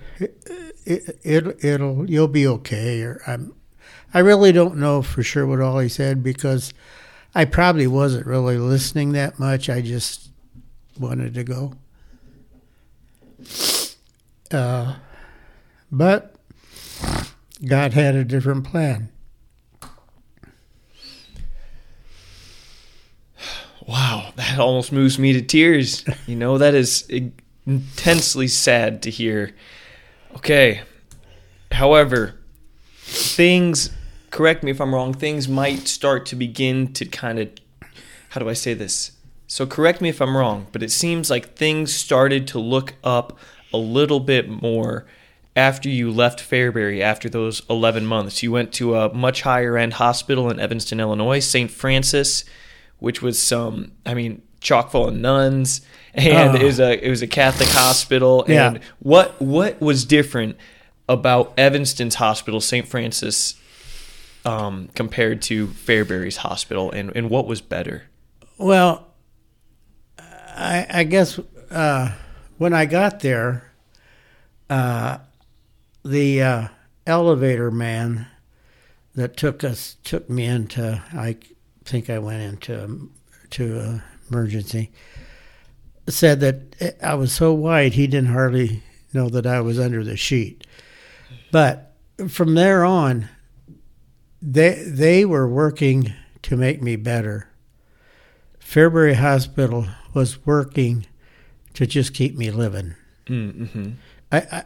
[0.84, 3.54] it, it, it'll you'll be okay." Or I'm,
[4.12, 6.72] I really don't know for sure what all he said because
[7.34, 9.68] I probably wasn't really listening that much.
[9.68, 10.30] I just
[10.98, 11.74] wanted to go.
[14.50, 14.96] Uh,
[15.92, 16.34] but
[17.64, 19.10] God had a different plan.
[23.86, 26.04] Wow, that almost moves me to tears.
[26.26, 27.08] You know, that is
[27.66, 29.54] intensely sad to hear.
[30.36, 30.82] Okay.
[31.72, 32.38] However,
[32.98, 33.90] things,
[34.30, 37.48] correct me if I'm wrong, things might start to begin to kind of,
[38.30, 39.12] how do I say this?
[39.46, 43.36] So, correct me if I'm wrong, but it seems like things started to look up
[43.72, 45.06] a little bit more
[45.56, 48.42] after you left Fairbury after those 11 months.
[48.42, 51.68] You went to a much higher end hospital in Evanston, Illinois, St.
[51.70, 52.44] Francis,
[53.00, 55.80] which was some, I mean, chock full of nuns,
[56.14, 56.60] and Oh.
[56.60, 58.44] it was a it was a Catholic hospital.
[58.46, 58.68] Yeah.
[58.68, 60.56] And what what was different
[61.08, 62.86] about Evanston's hospital, St.
[62.86, 63.54] Francis,
[64.44, 68.04] um, compared to Fairbury's hospital, and, and what was better?
[68.58, 69.06] Well,
[70.18, 71.38] I, I guess
[71.70, 72.12] uh,
[72.58, 73.72] when I got there,
[74.68, 75.18] uh,
[76.04, 76.68] the uh,
[77.06, 78.26] elevator man
[79.14, 81.02] that took us took me into.
[81.12, 81.36] I
[81.84, 83.10] think I went into
[83.50, 84.92] to emergency.
[86.08, 88.82] Said that I was so white he didn't hardly
[89.12, 90.66] know that I was under the sheet.
[91.50, 91.94] But
[92.28, 93.28] from there on,
[94.42, 96.12] they they were working
[96.42, 97.48] to make me better.
[98.60, 101.06] Fairbury Hospital was working
[101.74, 102.94] to just keep me living.
[103.26, 103.90] Mm-hmm.
[104.32, 104.64] I, I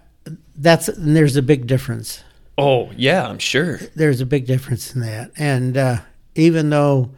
[0.57, 2.23] that's and there's a big difference.
[2.57, 3.79] Oh yeah, I'm sure.
[3.95, 5.97] There's a big difference in that, and uh,
[6.35, 7.11] even though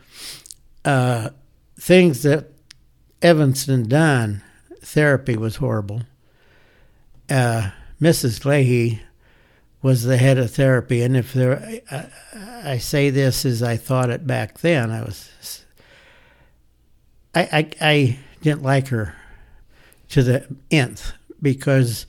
[0.84, 1.30] uh,
[1.78, 2.52] things that
[3.20, 4.42] Evanston done,
[4.80, 6.02] therapy was horrible.
[7.28, 8.44] Uh, Mrs.
[8.44, 9.02] Leahy
[9.87, 12.09] was the head of therapy, and if there, I,
[12.72, 14.91] I say this as I thought it back then.
[14.91, 15.64] I was,
[17.37, 19.14] I, I, I didn't like her
[20.09, 22.05] to the nth because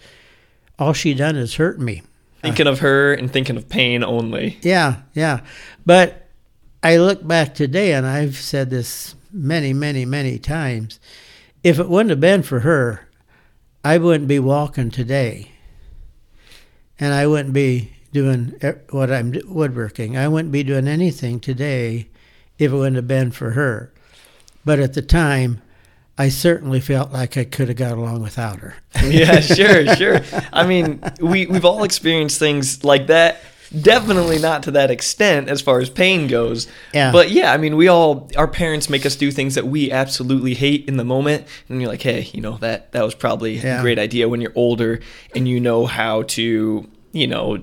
[0.79, 2.01] all she done is hurt me.
[2.41, 4.57] Thinking of her and thinking of pain only.
[4.63, 5.41] Yeah, yeah.
[5.85, 6.29] But
[6.81, 10.99] I look back today, and I've said this many, many, many times.
[11.63, 13.07] If it wouldn't have been for her,
[13.83, 15.51] I wouldn't be walking today.
[16.99, 18.55] And I wouldn't be doing
[18.89, 20.17] what I'm woodworking.
[20.17, 22.07] I wouldn't be doing anything today
[22.57, 23.91] if it wouldn't have been for her.
[24.65, 25.61] But at the time,
[26.17, 28.75] I certainly felt like I could have got along without her.
[29.03, 30.21] yeah, sure, sure.
[30.51, 33.41] I mean, we we've all experienced things like that.
[33.81, 36.67] Definitely not to that extent as far as pain goes.
[36.93, 37.11] Yeah.
[37.11, 40.53] But yeah, I mean, we all our parents make us do things that we absolutely
[40.53, 43.81] hate in the moment, and you're like, hey, you know that that was probably a
[43.81, 44.99] great idea when you're older
[45.35, 47.57] and you know how to, you know,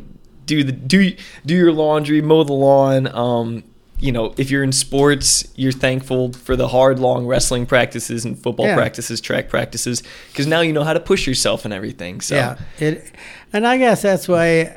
[0.47, 1.13] do the do
[1.47, 3.07] do your laundry, mow the lawn.
[3.09, 3.65] Um,
[4.01, 8.39] you know, if you're in sports, you're thankful for the hard, long wrestling practices and
[8.39, 8.75] football Yeah.
[8.75, 12.21] practices, track practices, because now you know how to push yourself and everything.
[12.21, 13.07] So Yeah, it,
[13.53, 14.77] and I guess that's why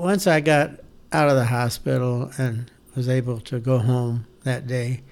[0.00, 0.70] once I got
[1.12, 5.02] out of the hospital and was able to go home that day,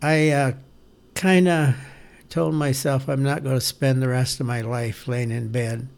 [0.00, 0.52] I uh,
[1.14, 1.74] kind of
[2.28, 5.88] told myself I'm not going to spend the rest of my life laying in bed.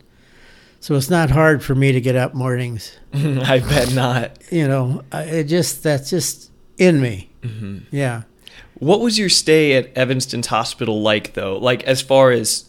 [0.81, 2.97] So it's not hard for me to get up mornings.
[3.13, 4.39] I bet not.
[4.51, 7.31] You know, it just that's just in me.
[7.43, 7.79] Mm-hmm.
[7.91, 8.23] Yeah.
[8.75, 11.59] What was your stay at Evanston's hospital like, though?
[11.59, 12.66] Like, as far as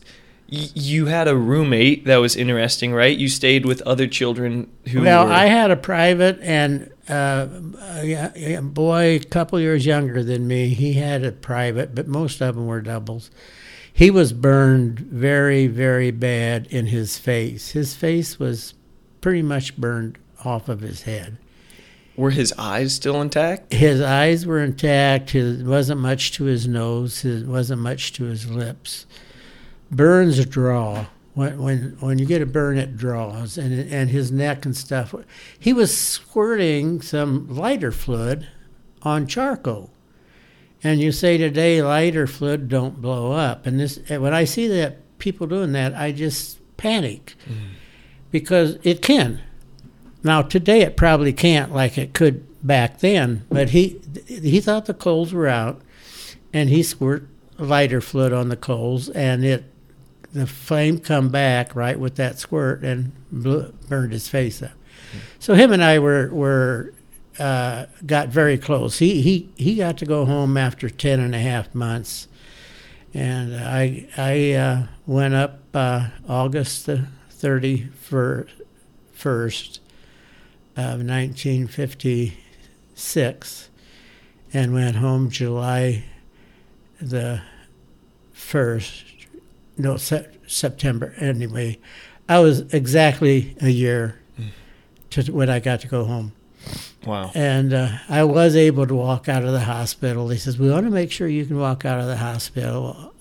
[0.51, 3.17] y- you had a roommate that was interesting, right?
[3.17, 5.31] You stayed with other children who Well, were.
[5.31, 7.47] I had a private, and uh,
[7.81, 10.69] a a boy a couple years younger than me.
[10.69, 13.31] He had a private, but most of them were doubles.
[13.93, 17.71] He was burned very, very bad in his face.
[17.71, 18.73] His face was
[19.21, 21.37] pretty much burned off of his head.
[22.15, 23.73] Were his eyes still intact?
[23.73, 25.31] His eyes were intact.
[25.31, 27.21] His wasn't much to his nose.
[27.21, 29.05] His wasn't much to his lips.
[29.91, 31.05] Burns draw.
[31.33, 35.13] When when when you get a burn, it draws, and and his neck and stuff.
[35.59, 38.47] He was squirting some lighter fluid
[39.03, 39.91] on charcoal,
[40.83, 43.67] and you say today lighter fluid don't blow up.
[43.67, 47.69] And this when I see that people doing that, I just panic mm.
[48.31, 49.39] because it can.
[50.23, 54.95] Now today it probably can't like it could back then, but he he thought the
[54.95, 55.81] coals were out,
[56.51, 57.27] and he squirt
[57.59, 59.65] lighter fluid on the coals, and it
[60.37, 64.71] the flame come back right with that squirt and blew, burned his face up.
[65.39, 66.93] So him and I were were
[67.39, 68.99] uh, got very close.
[68.99, 72.27] He he he got to go home after ten and a half months,
[73.13, 77.87] and I I uh, went up uh, August the thirty
[79.13, 79.79] first
[80.75, 82.37] of nineteen fifty
[82.95, 83.69] six,
[84.53, 86.03] and went home July
[86.99, 87.41] the
[88.33, 89.16] first.
[89.77, 91.13] No, se- September.
[91.19, 91.79] Anyway,
[92.27, 94.19] I was exactly a year
[95.11, 96.33] to when I got to go home.
[97.05, 97.31] Wow.
[97.33, 100.27] And uh, I was able to walk out of the hospital.
[100.29, 103.13] He says, We want to make sure you can walk out of the hospital.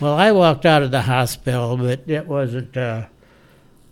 [0.00, 3.06] Well, I walked out of the hospital, but it wasn't uh,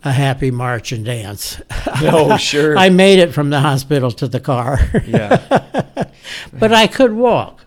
[0.05, 1.61] a happy march and dance.
[2.03, 2.76] No, sure.
[2.76, 4.79] I made it from the hospital to the car.
[5.07, 5.37] Yeah.
[6.53, 7.64] but I could walk.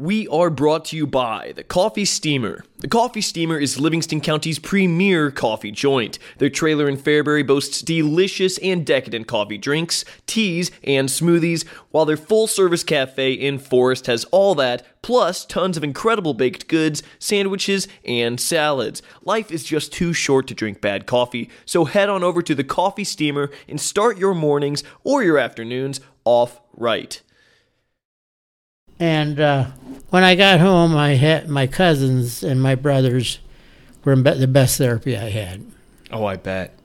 [0.00, 2.64] We are brought to you by the Coffee Steamer.
[2.78, 6.20] The Coffee Steamer is Livingston County's premier coffee joint.
[6.38, 12.16] Their trailer in Fairbury boasts delicious and decadent coffee drinks, teas, and smoothies, while their
[12.16, 17.88] full service cafe in Forrest has all that, plus tons of incredible baked goods, sandwiches,
[18.04, 19.02] and salads.
[19.24, 22.62] Life is just too short to drink bad coffee, so head on over to the
[22.62, 27.20] Coffee Steamer and start your mornings or your afternoons off right.
[29.00, 29.66] And uh,
[30.10, 33.38] when I got home, I had my cousins and my brothers
[34.04, 35.64] were the best therapy I had.
[36.10, 36.78] Oh, I bet.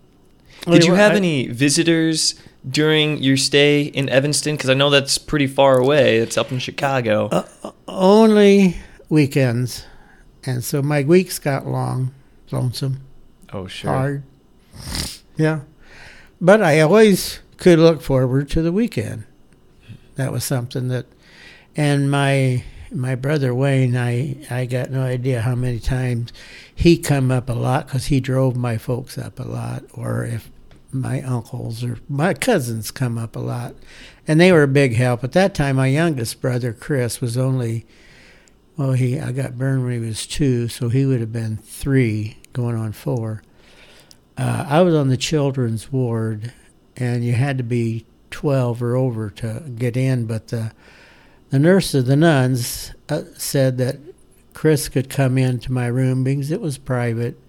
[0.68, 2.36] Well, Did you I- have any visitors
[2.70, 4.56] during your stay in Evanston?
[4.56, 6.18] Because I know that's pretty far away.
[6.18, 7.28] It's up in Chicago.
[7.32, 8.78] Uh, Only
[9.10, 9.86] weekends,
[10.46, 12.14] and so my weeks got long,
[12.52, 13.02] lonesome,
[13.52, 13.92] oh, sure.
[13.92, 14.24] hard.
[15.36, 15.62] Yeah,
[16.40, 19.26] but I always could look forward to the weekend.
[20.16, 21.06] That was something that,
[21.76, 26.32] and my my brother Wayne, I I got no idea how many times
[26.74, 30.50] he come up a lot because he drove my folks up a lot, or if
[30.92, 33.76] my uncles or my cousins come up a lot,
[34.28, 35.24] and they were a big help.
[35.24, 37.86] At that time, my youngest brother Chris was only,
[38.78, 42.38] well, he I got burned when he was two, so he would have been three,
[42.54, 43.42] going on four.
[44.38, 46.54] Uh, I was on the children's ward,
[46.96, 50.72] and you had to be twelve or over to get in, but the
[51.54, 53.98] the nurses, the nuns, uh, said that
[54.56, 57.40] Chris could come into my room because it was private,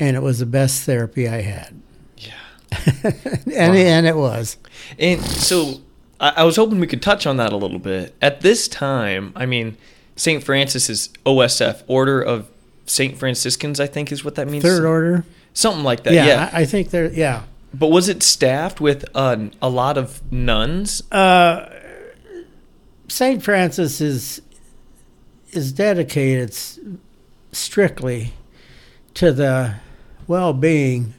[0.00, 1.74] and it was the best therapy I had.
[2.16, 2.32] Yeah.
[3.04, 3.74] and Wow.
[3.74, 4.56] and it was.
[4.98, 5.82] And so
[6.18, 8.14] I, I was hoping we could touch on that a little bit.
[8.22, 9.76] At this time, I mean,
[10.16, 10.42] St.
[10.42, 12.48] Francis is OSF, Order of
[12.86, 13.18] St.
[13.18, 14.64] Franciscans, I think is what that means.
[14.64, 15.24] Third order.
[15.52, 16.14] Something like that.
[16.14, 16.50] yeah, Yeah.
[16.54, 17.12] I, I think there.
[17.12, 17.42] Yeah,
[17.74, 21.02] but was it staffed with uh, a lot of nuns?
[21.12, 21.68] uh,
[23.08, 24.42] Saint Francis is
[25.50, 26.52] is dedicated
[27.52, 28.34] strictly
[29.14, 29.76] to the
[30.26, 31.14] well-being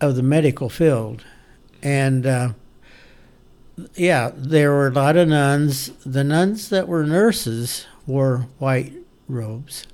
[0.00, 1.24] of the medical field,
[1.82, 2.52] and uh,
[3.94, 5.90] yeah, there were a lot of nuns.
[6.06, 8.92] The nuns that were nurses wore white
[9.28, 9.86] robes,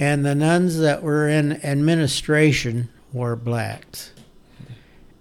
[0.00, 4.12] and the nuns that were in administration wore blacks,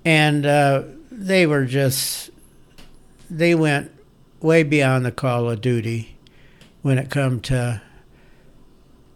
[0.03, 2.31] and uh, they were just
[3.29, 3.91] they went
[4.41, 6.17] way beyond the call of duty
[6.81, 7.81] when it come to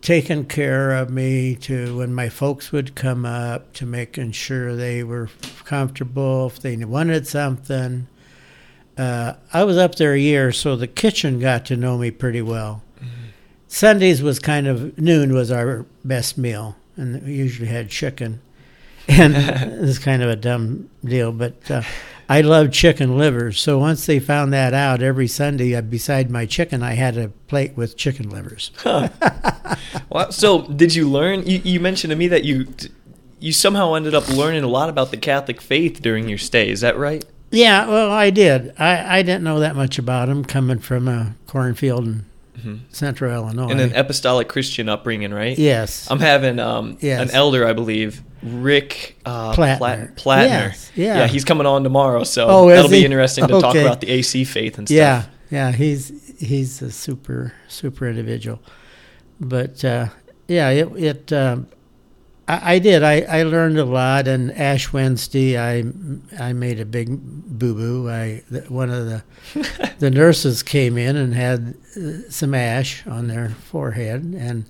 [0.04, 5.02] taking care of me to when my folks would come up to making sure they
[5.02, 5.30] were
[5.64, 8.08] comfortable if they wanted something.
[8.96, 12.42] Uh, i was up there a year so the kitchen got to know me pretty
[12.42, 12.84] well.
[13.68, 18.40] Sundays was kind of noon was our best meal and we usually had chicken.
[19.08, 19.34] And
[19.84, 21.82] it's kind of a dumb deal but uh,
[22.34, 23.62] I love chicken livers.
[23.62, 27.28] So once they found that out, every Sunday, uh, beside my chicken, I had a
[27.48, 28.72] plate with chicken livers.
[30.10, 31.46] Well, so did you learn?
[31.46, 32.74] You, you mentioned to me that you
[33.40, 36.70] you somehow ended up learning a lot about the Catholic faith during your stay.
[36.70, 37.24] Is that right?
[37.52, 38.74] Yeah, well, I did.
[38.80, 42.26] I, I didn't know that much about them coming from a cornfield in
[42.90, 43.70] Central Illinois.
[43.70, 45.58] And an apostolic Christian upbringing, right?
[45.58, 46.08] yes.
[46.10, 47.30] I'm having um, Yes.
[47.30, 49.78] an elder, I believe, Rick uh, Plattner.
[49.78, 50.48] Plat- Plattner.
[50.70, 51.28] Yes, yeah.
[51.28, 54.78] he's coming on tomorrow, so oh, that'll be interesting to talk about the AC faith
[54.78, 54.96] and stuff.
[54.96, 55.72] yeah, yeah.
[55.72, 58.60] He's he's a super super individual.
[59.40, 60.08] But uh,
[60.48, 61.68] yeah, it it um,
[62.48, 63.04] I, I did.
[63.04, 64.28] I, I learned a lot.
[64.28, 65.84] And Ash Wednesday, I
[66.40, 68.10] I made a big boo boo.
[68.10, 69.24] I one of the
[70.00, 74.66] the nurses came in and had uh, some ash on their forehead, and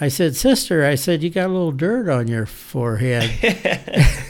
[0.00, 3.30] I said, "Sister," I said, "you got a little dirt on your forehead."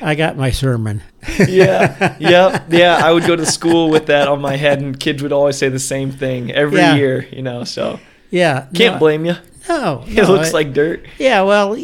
[0.00, 1.02] I got my sermon.
[1.48, 3.00] yeah, yeah, yeah.
[3.02, 5.68] I would go to school with that on my head, and kids would always say
[5.68, 6.94] the same thing every Yeah.
[6.96, 7.26] year.
[7.32, 7.98] You know, so
[8.30, 9.34] Yeah, can't no, blame you.
[9.68, 11.04] No, It no, looks like dirt.
[11.18, 11.76] Yeah, well,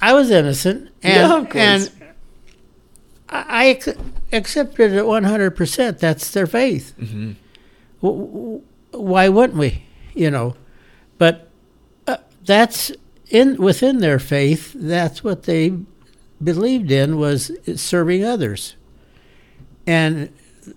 [0.00, 1.56] I was innocent, and Yeah, of course.
[1.56, 1.90] and
[3.28, 3.94] I I ac-
[4.32, 5.98] accepted it one hundred percent.
[5.98, 6.94] That's their faith.
[6.98, 7.32] hmm
[8.02, 9.84] W- w- Why wouldn't we?
[10.14, 10.56] You know,
[11.18, 11.48] but
[12.06, 12.90] uh, that's
[13.30, 14.72] in within their faith.
[14.74, 15.72] That's what they
[16.42, 18.74] believed in was serving others,
[19.86, 20.28] and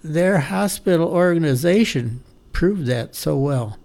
[0.04, 2.24] their hospital organization
[2.54, 3.78] proved that so well.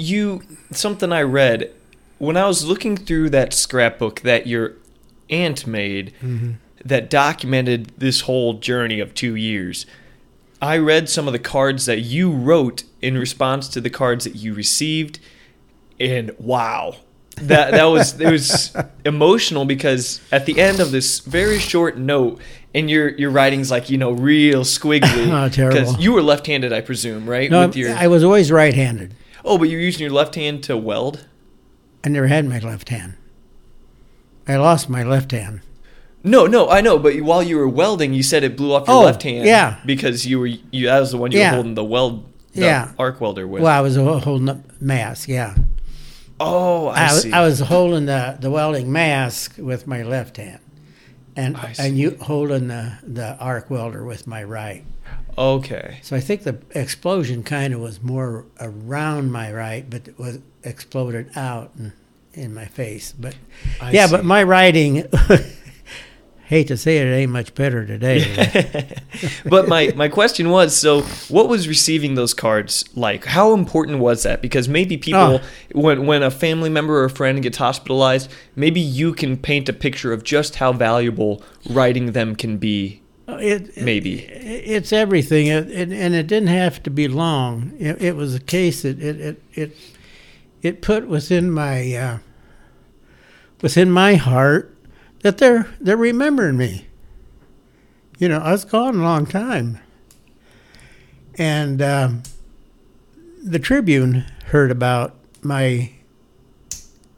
[0.00, 1.74] You something I read
[2.18, 4.74] when I was looking through that scrapbook that your
[5.28, 6.52] aunt made mm-hmm.
[6.84, 9.86] that documented this whole journey of two years.
[10.60, 14.34] I read some of the cards that you wrote in response to the cards that
[14.34, 15.20] you received,
[16.00, 16.96] and wow,
[17.36, 22.40] that that was it was emotional because at the end of this very short note,
[22.74, 25.28] and your your writing's like you know real squiggly.
[25.38, 25.80] Oh, terrible.
[25.80, 27.50] Because you were left-handed, I presume, right?
[27.50, 29.14] No, With your I was always right-handed.
[29.44, 31.26] Oh, but you're using your left hand to weld.
[32.04, 33.14] I never had my left hand.
[34.46, 35.60] I lost my left hand.
[36.24, 36.98] No, no, I know.
[36.98, 39.46] But while you were welding, you said it blew off your Oh, left hand.
[39.46, 39.78] yeah.
[39.86, 40.86] because you were you.
[40.86, 41.50] That was the one you Yeah.
[41.50, 42.24] were holding the weld,
[42.54, 42.92] the Yeah.
[42.98, 43.62] arc welder with.
[43.62, 45.28] Well, I was holding a mask.
[45.28, 45.54] Yeah,
[46.40, 47.32] Oh, I, I, was, see.
[47.32, 50.60] I was holding the, the welding mask with my left hand,
[51.36, 54.84] and and you holding the the arc welder with my right.
[55.38, 56.00] Okay.
[56.02, 60.40] So I think the explosion kind of was more around my right, but it was
[60.62, 61.92] exploded out in,
[62.34, 63.12] in my face.
[63.12, 63.36] But
[63.80, 64.16] I yeah, see.
[64.16, 65.04] but my writing.
[66.48, 68.88] hate to say it, it ain't much better today.
[69.44, 74.22] but my my question was so what was receiving those cards like how important was
[74.22, 75.40] that because maybe people Oh.
[75.72, 79.72] when when a family member or a friend gets hospitalized maybe you can paint a
[79.74, 84.20] picture of just how valuable writing them can be It, Maybe.
[84.20, 87.72] it- it's everything, it, it, and it didn't have to be long.
[87.78, 89.76] It, it was a case that it it it,
[90.62, 92.18] it put within my uh,
[93.60, 94.74] within my heart
[95.22, 96.86] that they're they're remembering me.
[98.18, 99.78] You know, I was gone a long time,
[101.36, 102.22] and um,
[103.44, 105.92] the Tribune heard about my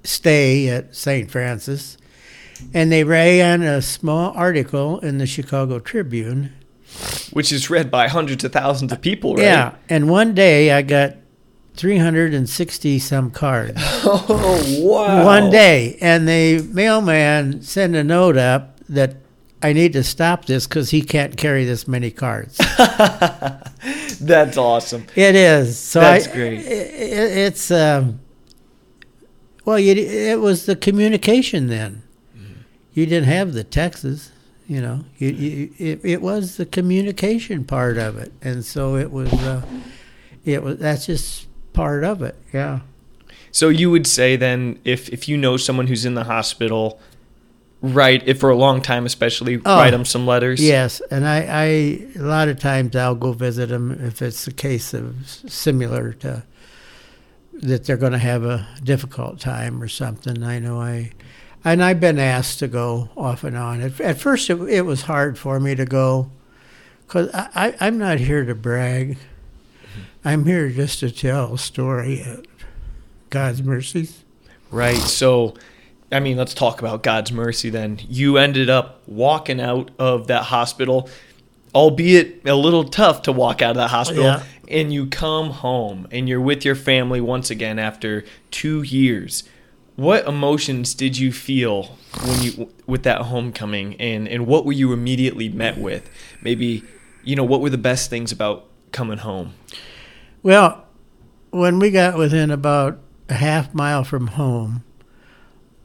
[0.02, 1.30] stay at St.
[1.30, 1.96] Francis
[2.74, 6.52] and they ran a small article in the Chicago Tribune.
[7.32, 10.82] which is read by hundreds of thousands of people right Yeah, and one day I
[10.82, 11.16] got
[11.76, 13.74] 360 some cards.
[14.04, 19.16] oh wow One day, and the mailman sent a note up that
[19.62, 22.56] I need to stop this because he can't carry this many cards.
[24.20, 25.78] that's awesome it is.
[25.78, 26.58] So That's I, great.
[26.58, 28.20] i- i- it's um,
[29.64, 32.02] well, you, it was the communication then.
[32.93, 34.30] You didn't have the texts,
[34.66, 35.05] you know.
[35.18, 39.32] You, you, it, it was the communication part of it, and so it was.
[39.32, 39.64] Uh,
[40.45, 40.78] it was.
[40.78, 42.34] That's just part of it.
[42.53, 42.80] Yeah.
[43.53, 47.01] So you would say then, if if you know someone who's in the hospital,
[47.80, 50.62] write if for a long time, especially Oh, write them some letters.
[50.62, 51.64] Yes, and I, I
[52.18, 56.45] a lot of times I'll go visit them if it's a case of similar to
[57.55, 60.43] that they're going to have a difficult time or something.
[60.43, 61.12] I know I,
[61.64, 63.80] and I've been asked to go off and on.
[63.80, 66.30] At, at first, it, it was hard for me to go
[67.06, 69.18] because I'm not here to brag.
[70.24, 72.44] I'm here just to tell a story of
[73.30, 74.22] God's mercies.
[74.70, 74.96] Right.
[74.96, 75.54] So,
[76.12, 77.98] I mean, let's talk about God's mercy then.
[78.08, 81.08] You ended up walking out of that hospital,
[81.74, 84.42] albeit a little tough to walk out of that hospital, Yeah.
[84.68, 89.44] and you come home and you're with your family once again after two years.
[90.01, 94.94] What emotions did you feel when you with that homecoming, and and what were you
[94.94, 96.09] immediately met with?
[96.40, 96.82] Maybe,
[97.22, 99.53] you know, what were the best things about coming home?
[100.42, 100.86] Well,
[101.51, 102.98] when we got within about
[103.28, 104.84] a half mile from home,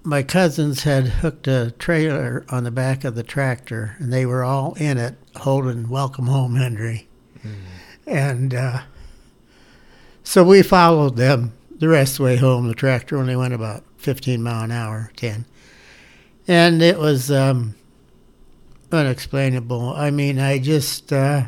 [0.02, 4.46] my cousins had hooked a trailer on the back of the tractor, and they were
[4.46, 7.10] all in it holding "Welcome Home, Henry."
[8.08, 8.84] And uh,
[10.24, 12.70] So we followed them the rest of the way home.
[12.70, 15.46] The tractor only went about 15 mile an hour, 10.
[16.48, 17.74] And it was um,
[18.92, 19.90] unexplainable.
[19.96, 21.12] I mean, I just.
[21.12, 21.46] Uh,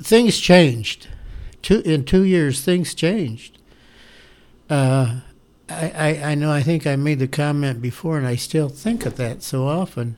[0.00, 1.08] things changed.
[1.62, 3.58] Two, in two years, things changed.
[4.70, 5.20] Uh,
[5.68, 9.04] I, I, I know I think I made the comment before, and I still think
[9.04, 10.16] of that so often.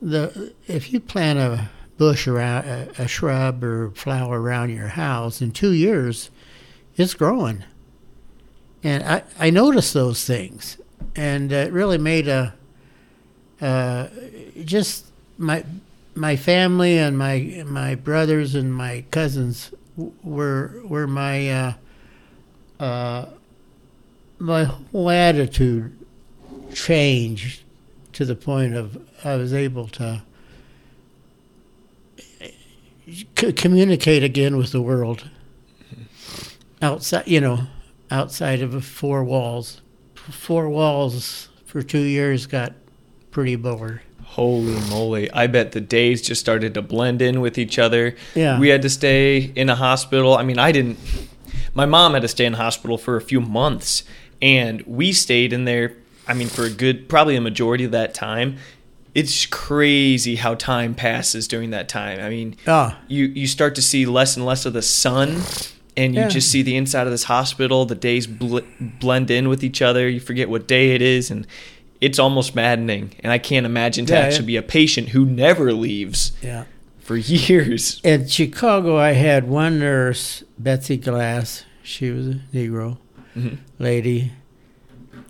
[0.00, 1.68] The If you plant a
[1.98, 6.30] bush around a, a shrub or flower around your house in two years
[6.96, 7.62] it's growing
[8.82, 10.78] and i i noticed those things
[11.14, 12.54] and it really made a
[13.60, 14.08] uh,
[14.64, 15.06] just
[15.38, 15.64] my
[16.14, 19.70] my family and my my brothers and my cousins
[20.22, 21.72] were were my uh,
[22.78, 23.26] uh,
[24.38, 25.96] my whole attitude
[26.74, 27.62] changed
[28.12, 30.22] to the point of I was able to
[33.06, 35.28] c- communicate again with the world.
[36.82, 37.66] Outside, you know,
[38.10, 39.80] outside of four walls.
[40.14, 42.74] Four walls for two years got
[43.30, 44.00] pretty bored.
[44.22, 45.30] Holy moly.
[45.30, 48.16] I bet the days just started to blend in with each other.
[48.34, 48.58] Yeah.
[48.58, 50.36] We had to stay in a hospital.
[50.36, 50.98] I mean, I didn't.
[51.74, 54.02] My mom had to stay in the hospital for a few months,
[54.42, 55.96] and we stayed in there,
[56.26, 58.56] I mean, for a good, probably a majority of that time
[59.16, 62.20] it's crazy how time passes during that time.
[62.20, 62.94] I mean, oh.
[63.08, 65.40] you you start to see less and less of the sun,
[65.96, 66.28] and you Yeah.
[66.28, 67.86] just see the inside of this hospital.
[67.86, 70.08] The days bl- blend in with each other.
[70.08, 71.46] You forget what day it is, and
[72.00, 73.12] it's almost maddening.
[73.20, 74.60] And I can't imagine to Yeah, actually yeah.
[74.60, 76.64] be a patient who never leaves Yeah.
[76.98, 78.00] for years.
[78.04, 81.64] In Chicago, I had one nurse, Betsy Glass.
[81.82, 82.98] She was a Negro
[83.38, 83.58] Mhm.
[83.78, 84.32] lady,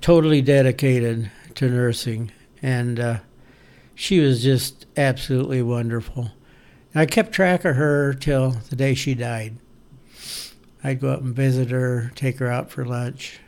[0.01, 2.31] totally dedicated to nursing,
[2.63, 3.17] and uh,
[3.95, 6.33] she was just absolutely wonderful.
[6.95, 9.57] I kept track of her till the day she died.
[10.87, 13.41] I'd go up and visit her, take her out for lunch.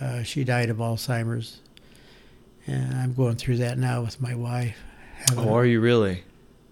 [0.00, 1.60] Uh, she died of Alzheimer's,
[2.66, 4.76] and I'm going through that now with my wife.
[5.36, 6.24] Oh, are you really?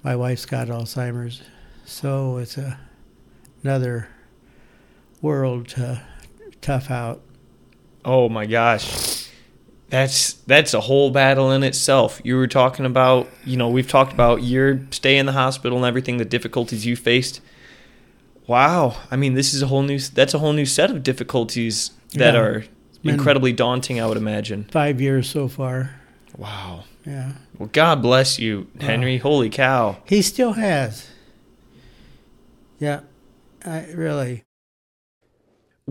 [0.03, 1.42] my wife's got Alzheimer's,
[1.84, 2.80] so it's a
[3.62, 4.09] another
[5.20, 6.03] world to
[6.61, 7.20] tough out.
[8.05, 9.28] Oh my gosh.
[9.88, 12.20] That's that's a whole battle in itself.
[12.24, 15.86] You were talking about, you know, we've talked about your stay in the hospital and
[15.86, 17.40] everything, the difficulties you faced.
[18.53, 18.96] Wow.
[19.11, 22.34] I mean, this is a whole new that's a whole new set of difficulties that
[22.34, 22.40] Yeah.
[22.40, 22.64] are
[23.03, 24.64] incredibly daunting, I would imagine.
[24.70, 25.94] Five years so far.
[26.36, 26.84] Wow.
[27.07, 29.16] Yeah, Well, God bless you, Henry.
[29.18, 29.96] Holy cow.
[30.05, 31.09] he still has.
[32.78, 33.00] Yeah,
[33.64, 34.42] I really.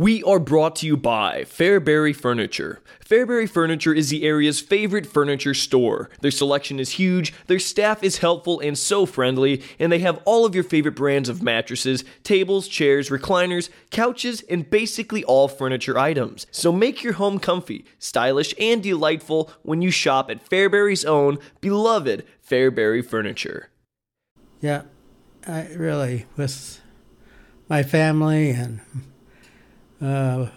[0.01, 2.81] We are brought to you by Fairbury Furniture.
[3.07, 6.09] Fairbury Furniture is the area's favorite furniture store.
[6.21, 10.43] Their selection is huge, their staff is helpful and so friendly, and they have all
[10.43, 16.47] of your favorite brands of mattresses, tables, chairs, recliners, couches, and basically all furniture items.
[16.49, 22.25] So make your home comfy, stylish, and delightful when you shop at Fairbury's own beloved
[22.43, 23.69] Fairbury Furniture.
[24.61, 24.81] Yeah,
[25.45, 26.81] I really with
[27.69, 28.79] my family and
[30.01, 30.47] uh,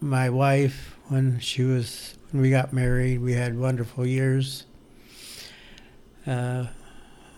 [0.00, 3.20] my wife when she was when we got married.
[3.20, 4.64] We had wonderful years.
[6.26, 6.66] Uh,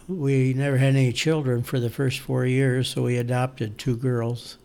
[0.08, 4.56] we never had any children for the first four years, so we adopted two girls.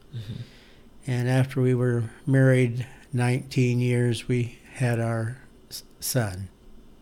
[1.06, 5.38] And after we were married 19 years, we had our
[6.00, 6.48] son,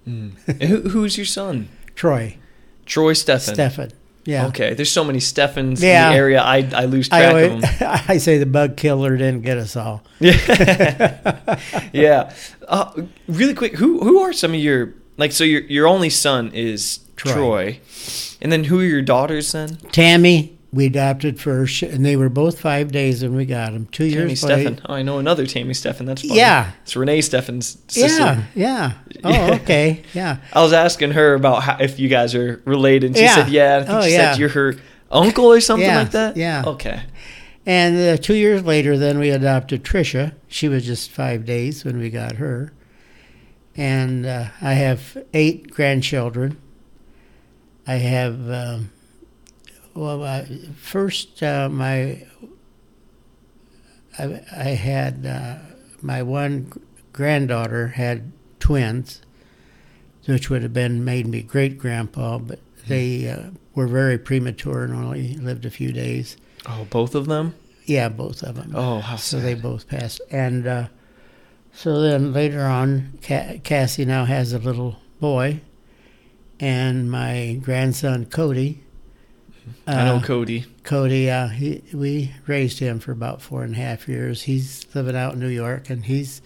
[0.05, 0.33] And
[0.63, 1.69] who, who's your son?
[1.93, 2.37] Troy
[2.85, 3.55] Troy Steffen.
[3.55, 3.91] Steffen.
[4.25, 4.47] Yeah.
[4.47, 6.07] Okay, there's so many Steffens Yeah.
[6.07, 6.41] in the area.
[6.41, 7.99] I, I lose I, track always, of them.
[8.07, 10.03] I say the bug killer didn't get us all.
[10.19, 11.59] Yeah,
[11.93, 12.33] yeah.
[12.67, 12.91] Uh,
[13.27, 15.31] really quick, who who are some of your like?
[15.31, 17.79] So your your only son is Troy, Troy.
[18.41, 19.51] and then who are your daughters?
[19.53, 23.87] Then Tammy, we adopted first, and they were both five days when we got them.
[23.91, 24.65] Two Tammy years Steffen.
[24.65, 24.81] later.
[24.87, 26.05] Oh, I know another Tammy Steffen.
[26.05, 26.37] That's funny.
[26.37, 26.71] Yeah.
[26.83, 28.47] it's Renee Steffen's sister.
[28.55, 29.21] Yeah, yeah.
[29.23, 30.03] Oh, okay.
[30.13, 30.37] Yeah.
[30.53, 33.15] I was asking her about how, if you guys are related.
[33.17, 33.35] She Yeah.
[33.35, 34.31] said, "Yeah." I think Oh, she yeah.
[34.31, 34.75] said you're her
[35.11, 36.37] uncle or something Yeah, like that.
[36.37, 36.63] yeah.
[36.65, 37.01] Okay.
[37.65, 40.33] And uh, two years later, then we adopted Trisha.
[40.47, 42.71] She was just five days when we got her.
[43.75, 46.57] And uh, I have eight grandchildren.
[47.85, 48.89] I have, um,
[49.93, 50.45] well, I,
[50.77, 52.25] first, uh, my,
[54.17, 55.57] I, I had, uh,
[56.01, 56.71] my one
[57.13, 59.21] granddaughter had twins,
[60.25, 64.93] which would have been made me great grandpa, but they uh, were very premature and
[64.93, 66.37] only lived a few days.
[66.65, 67.55] Oh, both of them.
[67.85, 68.73] Yeah, both of them.
[68.75, 70.21] Oh, how so they both passed.
[70.29, 70.87] And uh,
[71.73, 75.61] so then later on, Ca- Cassie now has a little boy,
[76.59, 78.83] and my grandson Cody
[79.87, 80.65] I know Uh, Cody.
[80.83, 84.43] Cody, uh, he, we raised him for about four and a half years.
[84.43, 86.41] He's living out in New York, and he's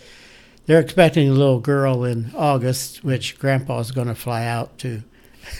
[0.66, 5.04] they're expecting a little girl in August, which Grandpa's going to fly out to.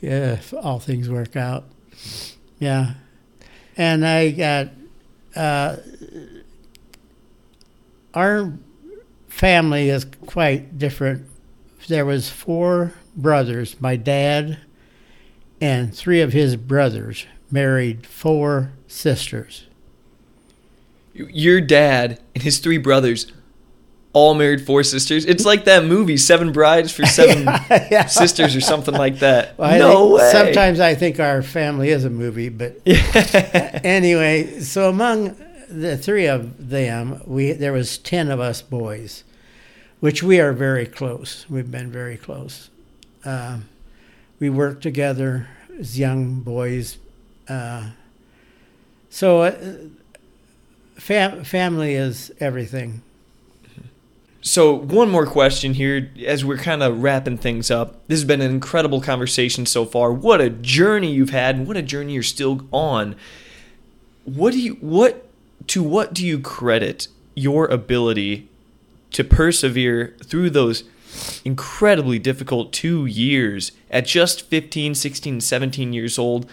[0.00, 1.64] yeah, if all things work out.
[2.58, 2.94] Yeah,
[3.76, 4.68] and I got
[5.36, 5.76] uh,
[8.14, 8.52] our
[9.28, 11.26] family is quite different.
[11.88, 13.80] There was four brothers.
[13.80, 14.58] My dad
[15.60, 19.66] and three of his brothers married four sisters.
[21.14, 23.32] Your dad and his three brothers
[24.12, 25.24] all married four sisters.
[25.26, 27.44] It's like that movie, Seven Brides for Seven
[27.90, 28.06] Yeah.
[28.06, 29.56] Sisters, or something like that.
[29.58, 30.30] Well, no way.
[30.32, 35.36] Sometimes I think our family is a movie, but anyway, so among
[35.68, 39.24] the three of them, we there was ten of us boys,
[40.00, 41.46] which we are very close.
[41.48, 42.70] We've been very close.
[43.24, 43.68] Um,
[44.38, 46.98] we worked together as young boys.
[47.48, 47.90] Uh,
[49.10, 49.76] so, uh,
[50.96, 53.02] fam- family is everything.
[54.40, 58.06] So, one more question here as we're kind of wrapping things up.
[58.06, 60.12] This has been an incredible conversation so far.
[60.12, 63.16] What a journey you've had and what a journey you're still on.
[64.24, 65.28] What do you what
[65.68, 68.48] to what do you credit your ability
[69.12, 70.84] to persevere through those
[71.44, 76.48] incredibly difficult 2 years at just 15, 16, 17 years old?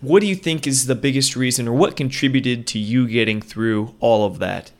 [0.00, 3.94] What do you think is the biggest reason or what contributed to you getting through
[4.00, 4.70] all of that?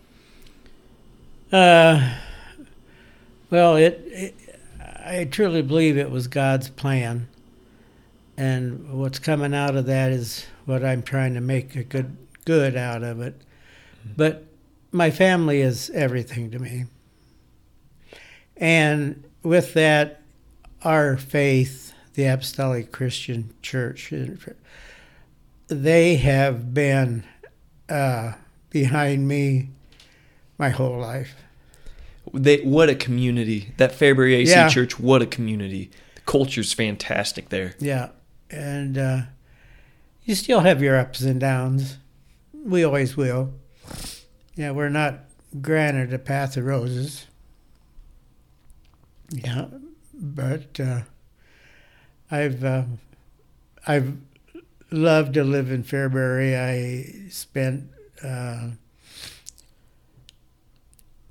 [1.50, 2.14] Uh,
[3.50, 4.34] well, it, it.
[5.04, 7.28] I truly believe it was God's plan,
[8.36, 12.76] and what's coming out of that is what I'm trying to make a good good
[12.76, 13.40] out of it.
[14.16, 14.44] But
[14.90, 16.86] my family is everything to me,
[18.56, 20.22] and with that,
[20.82, 24.12] our faith, the Apostolic Christian Church,
[25.68, 27.24] they have been
[27.88, 28.32] uh,
[28.70, 29.70] behind me
[30.58, 31.34] my whole life.
[32.32, 33.72] They, what a community.
[33.76, 34.68] That Fairbury AC Yeah.
[34.68, 35.90] Church, what a community.
[36.16, 37.74] The culture's fantastic there.
[37.78, 38.10] Yeah,
[38.50, 39.20] and uh,
[40.24, 41.98] you still have your ups and downs.
[42.52, 43.52] We always will.
[44.56, 45.20] Yeah, we're not
[45.60, 47.26] granted a path of roses.
[49.30, 49.66] Yeah,
[50.14, 51.00] but uh,
[52.30, 52.84] I've uh,
[53.86, 54.16] I've
[54.90, 56.56] loved to live in Fairbury.
[56.56, 57.90] I spent
[58.22, 58.70] uh,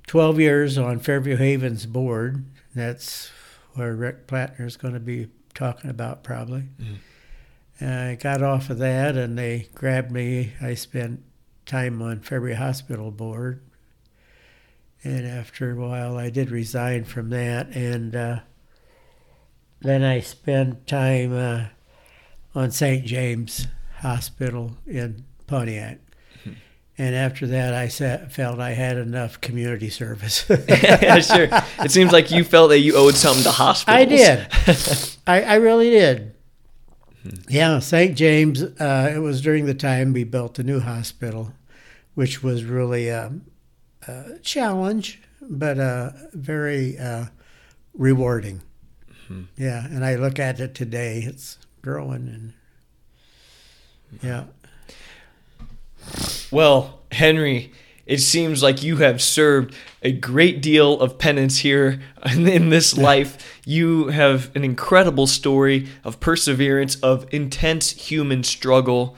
[0.06, 2.44] twelve years on Fairview Havens board.
[2.74, 3.30] That's
[3.74, 6.64] where Rick Plattner is going to be talking about probably.
[7.80, 10.52] I got off of that and they grabbed me.
[10.62, 11.22] I spent
[11.66, 13.60] time on Fairbury Hospital Board.
[15.06, 17.68] And after a while, I did resign from that.
[17.76, 18.40] And uh,
[19.80, 21.66] then I spent time uh,
[22.56, 23.06] on St.
[23.06, 26.00] James Hospital in Pontiac.
[26.98, 30.44] And after that, I sa felt I had enough community service.
[30.68, 31.48] yeah, sure.
[31.84, 34.00] It seems like you felt that you owed something to hospitals.
[34.00, 35.18] I did.
[35.26, 36.34] I, I really did.
[37.48, 38.16] Yeah, St.
[38.16, 38.62] James.
[38.62, 41.52] Uh, it was during the time we built the new hospital,
[42.14, 43.30] which was really a
[44.42, 47.26] challenge, but uh, very uh,
[47.94, 48.62] rewarding.
[49.56, 52.52] Yeah, and I look at it today; it's growing, and
[54.22, 54.44] yeah.
[56.50, 57.72] Well, Henry,
[58.06, 62.00] it seems like you have served a great deal of penance here
[62.32, 63.60] in this life.
[63.64, 69.16] You have an incredible story of perseverance, of intense human struggle.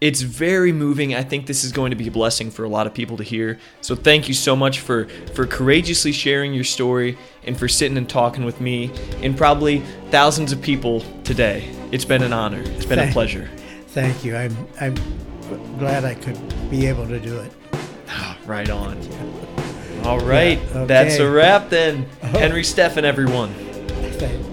[0.00, 1.12] It's very moving.
[1.14, 3.24] I think this is going to be a blessing for a lot of people to
[3.24, 3.58] hear.
[3.80, 8.08] So thank you so much for for courageously sharing your story and for sitting and
[8.08, 8.92] talking with me
[9.24, 9.80] and probably
[10.10, 11.68] thousands of people today.
[11.90, 12.60] It's been an honor.
[12.64, 13.50] It's been a pleasure.
[13.88, 14.36] Thank you.
[14.36, 14.94] I'm I'm
[15.78, 16.38] glad I could
[16.70, 17.52] be able to do it.
[18.08, 18.96] Ah, right on.
[20.04, 20.60] All right.
[20.74, 22.06] Yeah, That's a wrap then.
[22.22, 22.38] Uh-huh.
[22.38, 23.52] Henry Steffen, everyone.
[24.12, 24.46] Thank-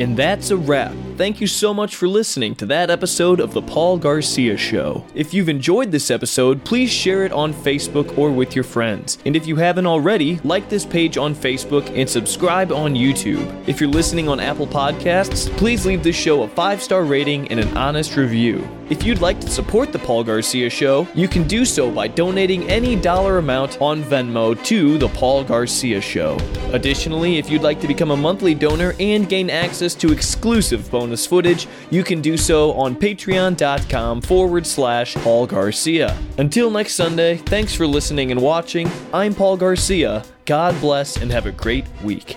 [0.00, 0.94] And that's a wrap.
[1.16, 5.04] Thank you so much for listening to that episode of The Paul Garcia Show.
[5.14, 9.18] If you've enjoyed this episode, please share it on Facebook or with your friends.
[9.26, 13.68] And if you haven't already, like this page on Facebook and subscribe on YouTube.
[13.68, 17.60] If you're listening on Apple Podcasts, please leave this show a five star rating and
[17.60, 18.66] an honest review.
[18.88, 22.68] If you'd like to support The Paul Garcia Show, you can do so by donating
[22.68, 26.36] any dollar amount on Venmo to The Paul Garcia Show.
[26.72, 31.09] Additionally, if you'd like to become a monthly donor and gain access to exclusive bonus
[31.26, 36.16] footage, you can do so on patreon.com forward slash Paul Garcia.
[36.38, 38.90] Until next Sunday, thanks for listening and watching.
[39.12, 40.24] I'm Paul Garcia.
[40.44, 42.36] God bless and have a great week.